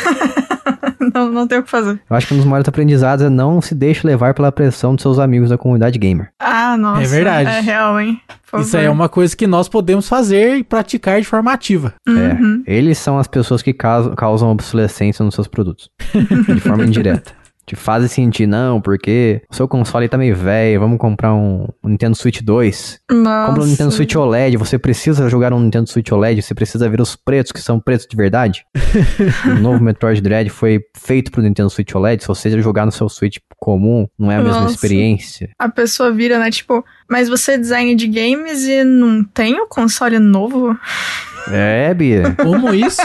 [1.14, 2.00] não, não tem o que fazer.
[2.10, 5.02] Eu acho que um dos maiores aprendizados é não se deixe levar pela pressão dos
[5.02, 6.30] seus amigos da comunidade gamer.
[6.40, 7.04] Ah, nossa.
[7.04, 7.50] É verdade.
[7.50, 8.20] É real, hein?
[8.58, 11.94] Isso aí é uma coisa que nós podemos fazer e praticar de forma ativa.
[12.08, 12.64] Uhum.
[12.66, 15.90] É, eles são as pessoas que causam obsolescência nos seus produtos.
[16.14, 17.34] de forma indireta.
[17.66, 21.90] Te fazem sentir, não, porque o seu console tá meio velho, vamos comprar um, um
[21.90, 23.00] Nintendo Switch 2.
[23.12, 23.48] Nossa.
[23.48, 27.02] Compra um Nintendo Switch OLED, você precisa jogar um Nintendo Switch OLED, você precisa ver
[27.02, 28.66] os pretos que são pretos de verdade.
[29.46, 33.10] o novo Metroid Dread foi feito pro Nintendo Switch OLED, se você jogar no seu
[33.10, 34.76] Switch comum, não é a mesma Nossa.
[34.76, 35.50] experiência.
[35.58, 36.52] A pessoa vira, né?
[36.52, 40.78] Tipo, mas você é design de games e não tem o console novo?
[41.52, 42.36] É, Bia.
[42.42, 43.02] Como isso?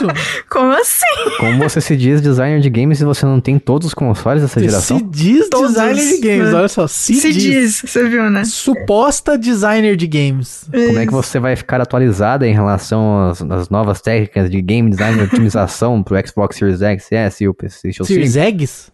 [0.49, 1.37] Como assim?
[1.39, 4.61] Como você se diz designer de games se você não tem todos os consoles dessa
[4.61, 4.99] geração?
[4.99, 6.59] Se diz Todos, designer de games, né?
[6.59, 6.87] olha só.
[6.87, 7.43] Se, Se diz.
[7.43, 8.45] diz, você viu, né?
[8.45, 10.65] Suposta designer de games.
[10.71, 11.23] Como é que Isso.
[11.23, 16.03] você vai ficar atualizada em relação às, às novas técnicas de game design e otimização
[16.03, 18.07] pro Xbox Series X, S e o PlayStation 5?
[18.07, 18.91] Series Eggs?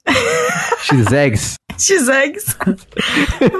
[0.83, 1.55] X-Eggs.
[1.79, 2.57] X-Eggs.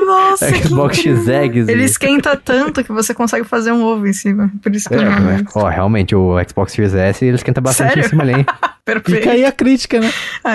[0.07, 0.99] Nossa, Xbox.
[0.99, 1.71] X-Eggs.
[1.71, 4.51] Ele esquenta tanto que você consegue fazer um ovo em cima.
[4.63, 5.45] Por isso que É, eu é.
[5.55, 8.07] Ó, realmente, o Xbox Series S, ele esquenta bastante Sério?
[8.07, 8.47] em cima ali, hein?
[8.85, 9.19] Perfeito.
[9.21, 10.11] Fica aí a crítica, né?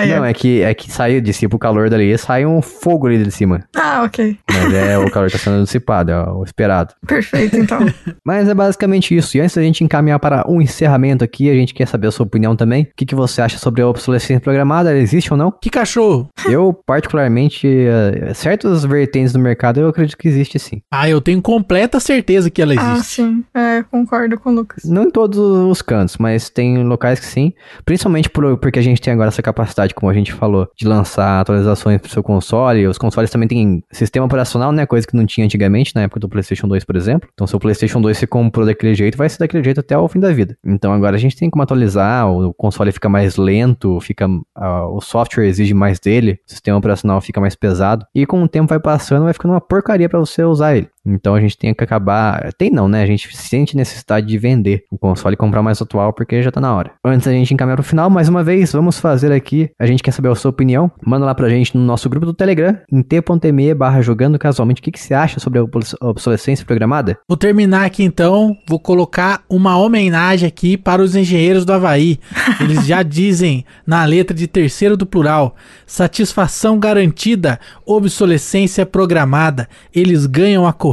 [0.08, 0.24] Não, ó.
[0.24, 3.62] é que, é que sai, dissipa o calor dali, sai um fogo ali de cima.
[3.76, 4.38] Ah, ok.
[4.50, 6.94] Mas é, o calor tá sendo dissipado, é o esperado.
[7.06, 7.80] Perfeito, então.
[8.24, 9.36] Mas é basicamente isso.
[9.36, 12.24] E antes da gente encaminhar para um encerramento aqui, a gente quer saber a sua
[12.24, 12.84] opinião também.
[12.84, 14.90] O que, que você acha sobre a obsolescência programada?
[14.90, 15.52] Ela existe ou não?
[15.52, 16.30] Que cachorro?
[16.52, 20.82] Eu, particularmente, é, certas vertentes do mercado eu acredito que existe sim.
[20.90, 23.22] Ah, eu tenho completa certeza que ela Ah, existe.
[23.22, 23.44] sim.
[23.54, 24.84] É, concordo com o Lucas.
[24.84, 27.52] Não em todos os cantos, mas tem locais que sim.
[27.84, 31.40] Principalmente por- porque a gente tem agora essa capacidade, como a gente falou, de lançar
[31.40, 32.86] atualizações pro seu console.
[32.86, 34.84] Os consoles também têm sistema operacional, né?
[34.86, 37.28] Coisa que não tinha antigamente, na época do PlayStation 2, por exemplo.
[37.32, 40.08] Então, se o PlayStation 2 se comprou daquele jeito, vai ser daquele jeito até o
[40.08, 40.56] fim da vida.
[40.64, 45.00] Então, agora a gente tem como atualizar, o console fica mais lento, fica ah, o
[45.00, 48.06] software exige mais dele, sistema operacional fica mais pesado.
[48.14, 50.88] E com o tempo vai passando, vai ficando uma porcaria pra você usar ele.
[51.04, 52.52] Então a gente tem que acabar.
[52.54, 53.02] Tem não, né?
[53.02, 56.60] A gente sente necessidade de vender o console e comprar mais atual porque já tá
[56.60, 56.92] na hora.
[57.04, 59.70] Antes da gente encaminhar pro final, mais uma vez, vamos fazer aqui.
[59.80, 60.90] A gente quer saber a sua opinião.
[61.04, 64.80] Manda lá pra gente no nosso grupo do Telegram, em t.me barra jogando casualmente.
[64.80, 67.18] O que, que você acha sobre a obs- obsolescência programada?
[67.28, 72.20] Vou terminar aqui então, vou colocar uma homenagem aqui para os engenheiros do Havaí.
[72.60, 79.68] Eles já dizem na letra de terceiro do plural: satisfação garantida, obsolescência programada.
[79.92, 80.91] Eles ganham a corrida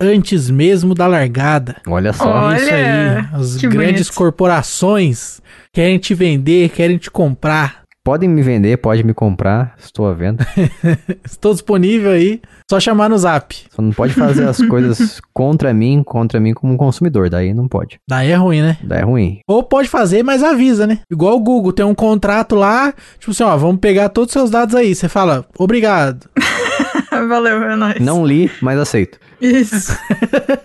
[0.00, 1.76] antes mesmo da largada.
[1.86, 2.28] Olha só.
[2.28, 4.14] Olha, Isso aí, as grandes bonito.
[4.14, 5.40] corporações
[5.72, 7.82] querem te vender, querem te comprar.
[8.04, 9.74] Podem me vender, pode me comprar.
[9.78, 10.46] Estou à venda.
[11.22, 13.54] Estou disponível aí, só chamar no zap.
[13.70, 17.28] Só não pode fazer as coisas contra mim, contra mim como consumidor.
[17.28, 17.98] Daí não pode.
[18.08, 18.78] Daí é ruim, né?
[18.82, 19.40] Daí é ruim.
[19.46, 21.00] Ou pode fazer, mas avisa, né?
[21.10, 24.50] Igual o Google, tem um contrato lá, tipo assim, ó, vamos pegar todos os seus
[24.50, 24.94] dados aí.
[24.94, 26.30] Você fala, obrigado.
[27.28, 28.00] Valeu, é nóis.
[28.00, 29.18] Não li, mas aceito.
[29.40, 29.96] Isso.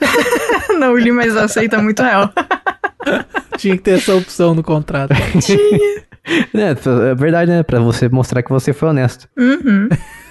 [0.79, 2.31] não li, mas aceita muito real.
[3.57, 5.13] Tinha que ter essa opção no contrato.
[6.53, 7.63] É, é verdade, né?
[7.63, 9.27] Pra você mostrar que você foi honesto.
[9.37, 9.89] Uhum.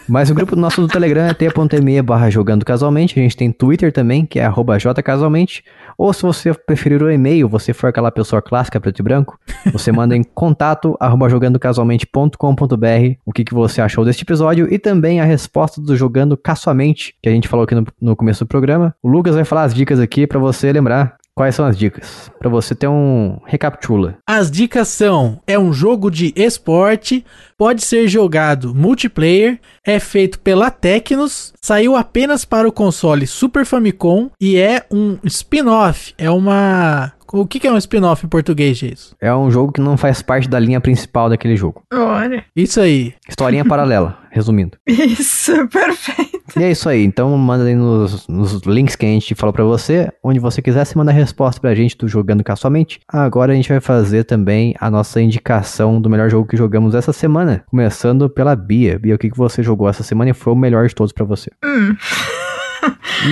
[0.08, 3.18] Mas o grupo nosso do Telegram é t.me barra jogando casualmente.
[3.18, 5.64] A gente tem Twitter também, que é arroba jcasualmente.
[5.96, 9.38] Ou se você preferir o e-mail, você for aquela pessoa clássica preto e branco,
[9.72, 15.20] você manda em contato arroba jogandocasualmente.com.br o que, que você achou deste episódio e também
[15.20, 18.94] a resposta do Jogando Casualmente, que a gente falou aqui no, no começo do programa.
[19.02, 22.30] O Lucas vai falar as dicas aqui pra você lembrar quais são as dicas.
[22.38, 24.16] Pra você ter um recapitula.
[24.26, 27.24] As dicas são: é um jogo de esporte,
[27.56, 34.30] pode ser jogado multiplayer, é feito pela Tecnos, saiu apenas para o console Super Famicom
[34.40, 36.14] e é um spin-off.
[36.18, 37.12] É uma.
[37.32, 39.14] O que que é um spin-off em português, Jesus?
[39.18, 41.82] É um jogo que não faz parte da linha principal daquele jogo.
[41.90, 42.44] Olha.
[42.54, 43.14] Isso aí.
[43.26, 44.76] Historinha paralela, resumindo.
[44.86, 46.42] Isso, perfeito.
[46.54, 49.64] E é isso aí, então manda aí nos, nos links que a gente falou pra
[49.64, 53.00] você, onde você quiser, você manda a resposta pra gente do Jogando Casualmente.
[53.08, 57.14] Agora a gente vai fazer também a nossa indicação do melhor jogo que jogamos essa
[57.14, 58.98] semana, começando pela Bia.
[58.98, 61.24] Bia, o que, que você jogou essa semana e foi o melhor de todos pra
[61.24, 61.50] você?
[61.64, 61.96] Hum.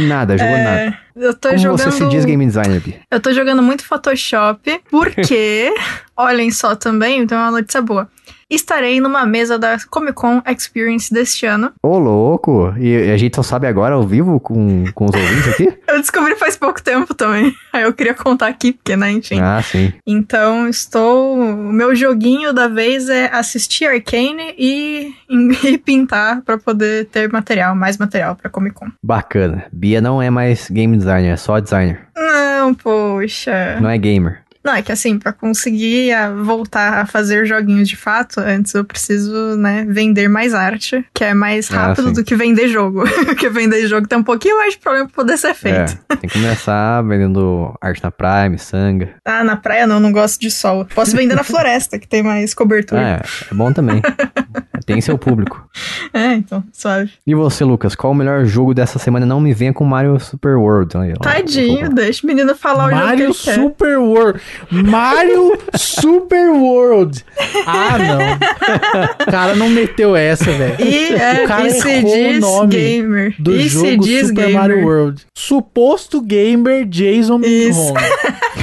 [0.07, 0.81] Nada, jogou nada.
[0.81, 1.79] É, eu tô Como jogando.
[1.79, 3.01] você se diz game designer, Bia?
[3.11, 5.73] Eu tô jogando muito Photoshop, porque,
[6.17, 8.09] olhem só também, tem uma notícia boa.
[8.51, 11.73] Estarei numa mesa da Comic Con Experience deste ano.
[11.81, 12.75] Ô, louco!
[12.77, 15.73] E a gente só sabe agora ao vivo com, com os ouvintes aqui?
[15.87, 17.55] Eu descobri faz pouco tempo também.
[17.73, 19.41] Aí eu queria contar aqui, porque, né, enfim.
[19.41, 19.93] Ah, sim.
[20.07, 21.39] Então, estou.
[21.39, 25.13] O meu joguinho da vez é assistir Arcane e,
[25.65, 28.87] e pintar pra poder ter material, mais material pra Comic Con.
[29.03, 29.67] Bacana.
[29.73, 32.01] Bia não é mais game designer, é só designer.
[32.17, 33.79] Não, poxa.
[33.81, 34.43] Não é gamer.
[34.63, 38.85] Não, é que assim, pra conseguir ah, voltar a fazer joguinhos de fato, antes eu
[38.85, 42.13] preciso, né, vender mais arte, que é mais Ah, rápido sim.
[42.15, 43.05] do que vender jogo.
[43.25, 45.99] Porque vender jogo tem um pouquinho mais de problema pra poder ser feito.
[46.11, 49.11] É, tem que começar vendendo arte na Prime, sanga.
[49.25, 50.85] Ah, na praia não, não gosto de sol.
[50.95, 53.01] Posso vender na floresta, que tem mais cobertura.
[53.01, 54.03] É, é bom também.
[54.87, 55.65] Tem seu público.
[56.13, 57.13] É, então, suave.
[57.25, 59.25] E você, Lucas, qual o melhor jogo dessa semana?
[59.25, 60.97] Não me venha com Mario Super World.
[60.97, 61.15] Aí.
[61.15, 63.55] Tadinho, deixa o menino falar o jogo que Mario quer.
[63.55, 64.41] Super World.
[64.73, 67.25] Mario Super World.
[67.65, 69.25] Ah, não.
[69.27, 70.75] O cara não meteu essa, velho.
[70.85, 73.35] E, é, O cara e se errou o diz nome gamer.
[73.39, 74.61] Do e se jogo diz Super gamer.
[74.61, 75.23] Mario World.
[75.33, 77.95] Suposto gamer Jason Isso.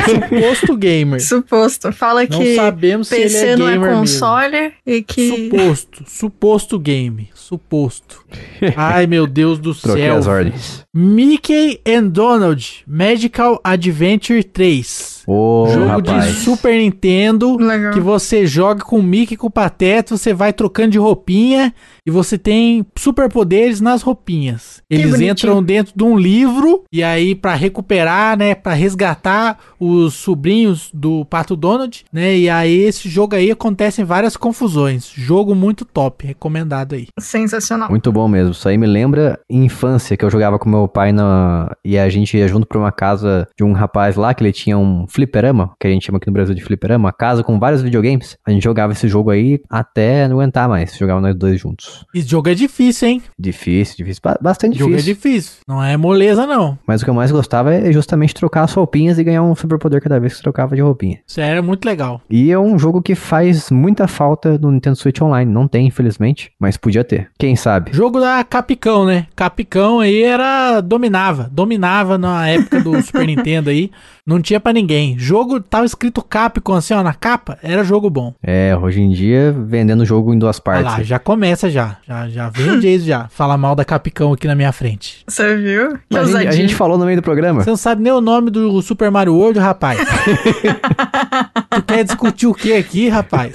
[0.10, 1.22] Suposto gamer.
[1.22, 1.92] Suposto.
[1.92, 4.02] Fala Não que sabemos se ele PC é não é gamer mesmo.
[4.02, 5.30] console e que.
[5.52, 8.24] Suposto, suposto game, suposto.
[8.76, 10.18] Ai, meu Deus do Troquei céu.
[10.18, 10.86] as ordens.
[10.94, 15.18] Mickey and Donald Magical Adventure 3.
[15.28, 16.26] Ô, Jogo rapaz.
[16.26, 17.92] de Super Nintendo Legal.
[17.94, 21.74] que você joga com o Mickey e com o Pateta, você vai trocando de roupinha
[22.06, 24.82] e você tem superpoderes nas roupinhas.
[24.90, 30.90] Eles entram dentro de um livro e aí pra recuperar, né, Pra resgatar os sobrinhos
[30.94, 32.38] do Pato Donald, né?
[32.38, 35.12] E aí esse jogo aí acontecem várias confusões.
[35.14, 37.08] Jogo muito top, recomendado aí.
[37.20, 37.90] Sensacional.
[37.90, 38.52] Muito bom mesmo.
[38.52, 41.76] Isso aí me lembra infância, que eu jogava com meu pai na...
[41.84, 44.78] e a gente ia junto pra uma casa de um rapaz lá, que ele tinha
[44.78, 48.38] um fliperama, que a gente chama aqui no Brasil de fliperama, casa com vários videogames,
[48.46, 52.06] a gente jogava esse jogo aí até não aguentar mais, jogava nós dois juntos.
[52.16, 53.22] Esse jogo é difícil, hein?
[53.38, 55.16] Difícil, difícil, ba- bastante jogo é difícil.
[55.32, 55.58] difícil.
[55.68, 56.78] Não é moleza, não.
[56.88, 60.02] Mas o que eu mais gostava é justamente trocar as roupinhas e ganhar um superpoder
[60.02, 61.20] cada vez que trocava de roupinha.
[61.28, 62.22] Isso era muito legal.
[62.30, 65.52] E é um jogo que faz muita falta no Nintendo Switch Online.
[65.52, 67.30] Não tem, infelizmente, mas podia ter.
[67.40, 67.92] Quem sabe?
[67.94, 69.28] Jogo da Capicão, né?
[69.36, 70.82] Capicão aí era.
[70.82, 71.50] dominava.
[71.52, 73.92] Dominava na época do Super Nintendo aí.
[74.26, 75.18] Não tinha pra ninguém.
[75.18, 77.58] Jogo tava escrito Capcom assim, ó, na capa.
[77.64, 78.34] Era jogo bom.
[78.44, 80.84] É, hoje em dia, vendendo o jogo em duas Olha partes.
[80.98, 81.98] lá, já começa já.
[82.06, 83.28] Já, já vem o Jason já.
[83.30, 85.24] Falar mal da Capicão aqui na minha frente.
[85.28, 85.98] Você viu?
[86.10, 87.64] Que a, gente, a gente falou no meio do programa.
[87.64, 89.98] Você não sabe nem o nome do Super Mario World, rapaz.
[91.72, 93.54] tu quer discutir o que aqui, rapaz?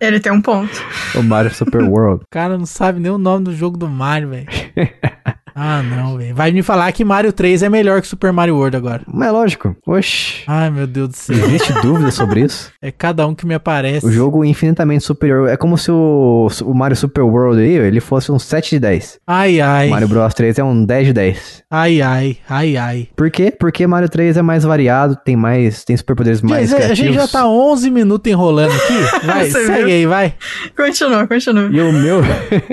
[0.00, 0.72] Ele tem um ponto.
[1.14, 2.24] O Mario Super World.
[2.24, 4.46] O cara não sabe nem o nome do jogo do Mario, velho.
[5.58, 6.34] Ah, não, velho.
[6.34, 9.00] Vai me falar que Mario 3 é melhor que Super Mario World agora.
[9.06, 9.74] Mas é lógico.
[9.86, 10.42] Oxi.
[10.46, 11.34] Ai, meu Deus do céu.
[11.36, 12.70] Existe dúvida sobre isso?
[12.82, 14.04] É cada um que me aparece.
[14.04, 15.48] O jogo infinitamente superior.
[15.48, 19.18] É como se o, o Mario Super World aí, ele fosse um 7 de 10.
[19.26, 19.88] Ai, ai.
[19.88, 21.62] O Mario Bros 3 é um 10 de 10.
[21.70, 23.08] Ai, ai, ai, ai.
[23.16, 23.50] Por quê?
[23.50, 27.26] Porque Mario 3 é mais variado, tem mais, tem superpoderes mais Gente, a gente já
[27.26, 28.96] tá 11 minutos enrolando aqui.
[29.26, 29.94] Vai, Você segue viu?
[29.94, 30.34] aí, vai.
[30.76, 31.68] Continua, continua.
[31.72, 32.20] E o meu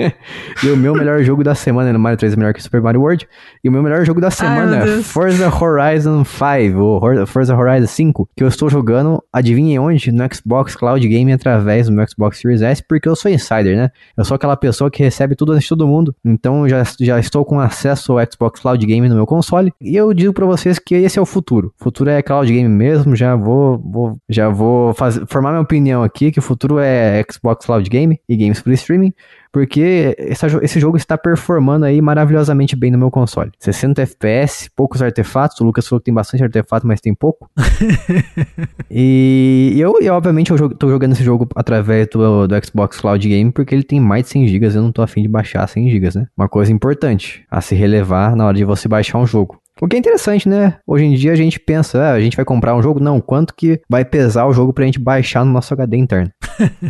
[0.62, 3.00] E o meu melhor jogo da semana no Mario 3 é melhor que Super Mario
[3.00, 3.28] World.
[3.62, 5.02] E o meu melhor jogo da semana é.
[5.02, 10.12] Forza Horizon 5, ou Forza Horizon 5, que eu estou jogando, adivinhem onde?
[10.12, 13.90] No Xbox Cloud Game através do meu Xbox Series S, porque eu sou insider, né?
[14.16, 16.14] Eu sou aquela pessoa que recebe tudo antes de todo mundo.
[16.24, 19.72] Então já, já estou com acesso ao Xbox Cloud Game no meu console.
[19.80, 21.72] E eu digo pra vocês que esse é o futuro.
[21.80, 23.14] O futuro é Cloud Game mesmo.
[23.16, 27.66] Já vou, vou já vou fazer, formar minha opinião aqui que o futuro é Xbox
[27.66, 29.12] Cloud Game e games por streaming.
[29.54, 33.52] Porque essa esse jogo está performando aí maravilhosamente bem no meu console.
[33.60, 35.60] 60 FPS, poucos artefatos.
[35.60, 37.48] O Lucas falou que tem bastante artefato, mas tem pouco.
[38.90, 43.52] e eu, obviamente, eu jo- tô jogando esse jogo através do, do Xbox Cloud Game
[43.52, 44.66] porque ele tem mais de 100 GB.
[44.74, 46.26] Eu não tô afim de baixar 100 GB, né?
[46.36, 49.60] Uma coisa importante a se relevar na hora de você baixar um jogo.
[49.84, 50.78] O que é interessante, né?
[50.86, 52.98] Hoje em dia a gente pensa, ah, a gente vai comprar um jogo?
[52.98, 56.30] Não, quanto que vai pesar o jogo pra gente baixar no nosso HD interno?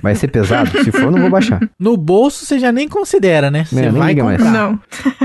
[0.01, 0.71] Vai ser pesado?
[0.85, 1.61] Se for, não vou baixar.
[1.77, 3.65] No bolso você já nem considera, né?
[3.65, 4.41] Você nem vai liga mais.
[4.41, 4.53] comprar.
[4.53, 4.81] Não.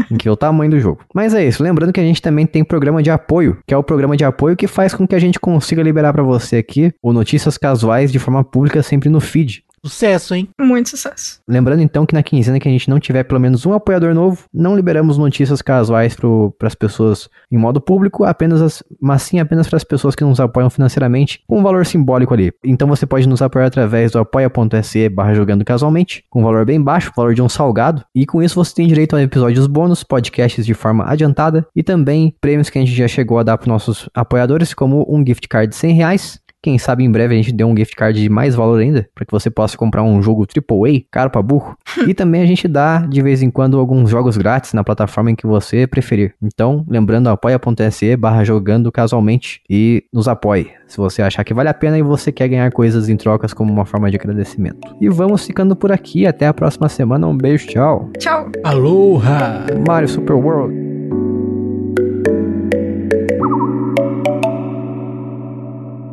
[0.09, 1.01] em que é o tamanho do jogo.
[1.13, 3.83] Mas é isso, lembrando que a gente também tem programa de apoio, que é o
[3.83, 7.13] programa de apoio que faz com que a gente consiga liberar pra você aqui o
[7.13, 9.63] notícias casuais de forma pública sempre no feed.
[9.83, 10.49] Sucesso, hein?
[10.59, 11.39] Muito sucesso.
[11.47, 14.43] Lembrando então que na quinzena que a gente não tiver pelo menos um apoiador novo,
[14.53, 19.67] não liberamos notícias casuais para as pessoas em modo público, apenas as, mas sim apenas
[19.67, 22.51] para as pessoas que nos apoiam financeiramente com um valor simbólico ali.
[22.63, 26.81] Então você pode nos apoiar através do apoia.se barra jogando casualmente, com um valor bem
[26.81, 30.65] baixo, valor de um salgado, e com isso você tem direito a episódios bônus, podcasts
[30.65, 34.09] de forma adiantada e também prêmios que a gente já chegou a dar para nossos
[34.13, 37.63] apoiadores, como um gift card de 100 reais, quem sabe em breve a gente dê
[37.63, 41.03] um gift card de mais valor ainda, para que você possa comprar um jogo AAA,
[41.11, 41.77] caro pra burro.
[42.07, 45.35] e também a gente dá, de vez em quando, alguns jogos grátis na plataforma em
[45.35, 46.33] que você preferir.
[46.41, 50.71] Então, lembrando, apoia.se barra jogando casualmente e nos apoie.
[50.87, 53.71] Se você achar que vale a pena e você quer ganhar coisas em trocas como
[53.71, 54.95] uma forma de agradecimento.
[54.99, 56.25] E vamos ficando por aqui.
[56.25, 57.27] Até a próxima semana.
[57.27, 58.09] Um beijo, tchau.
[58.17, 58.49] Tchau.
[58.63, 59.65] Aloha!
[59.87, 60.88] Mario Super World.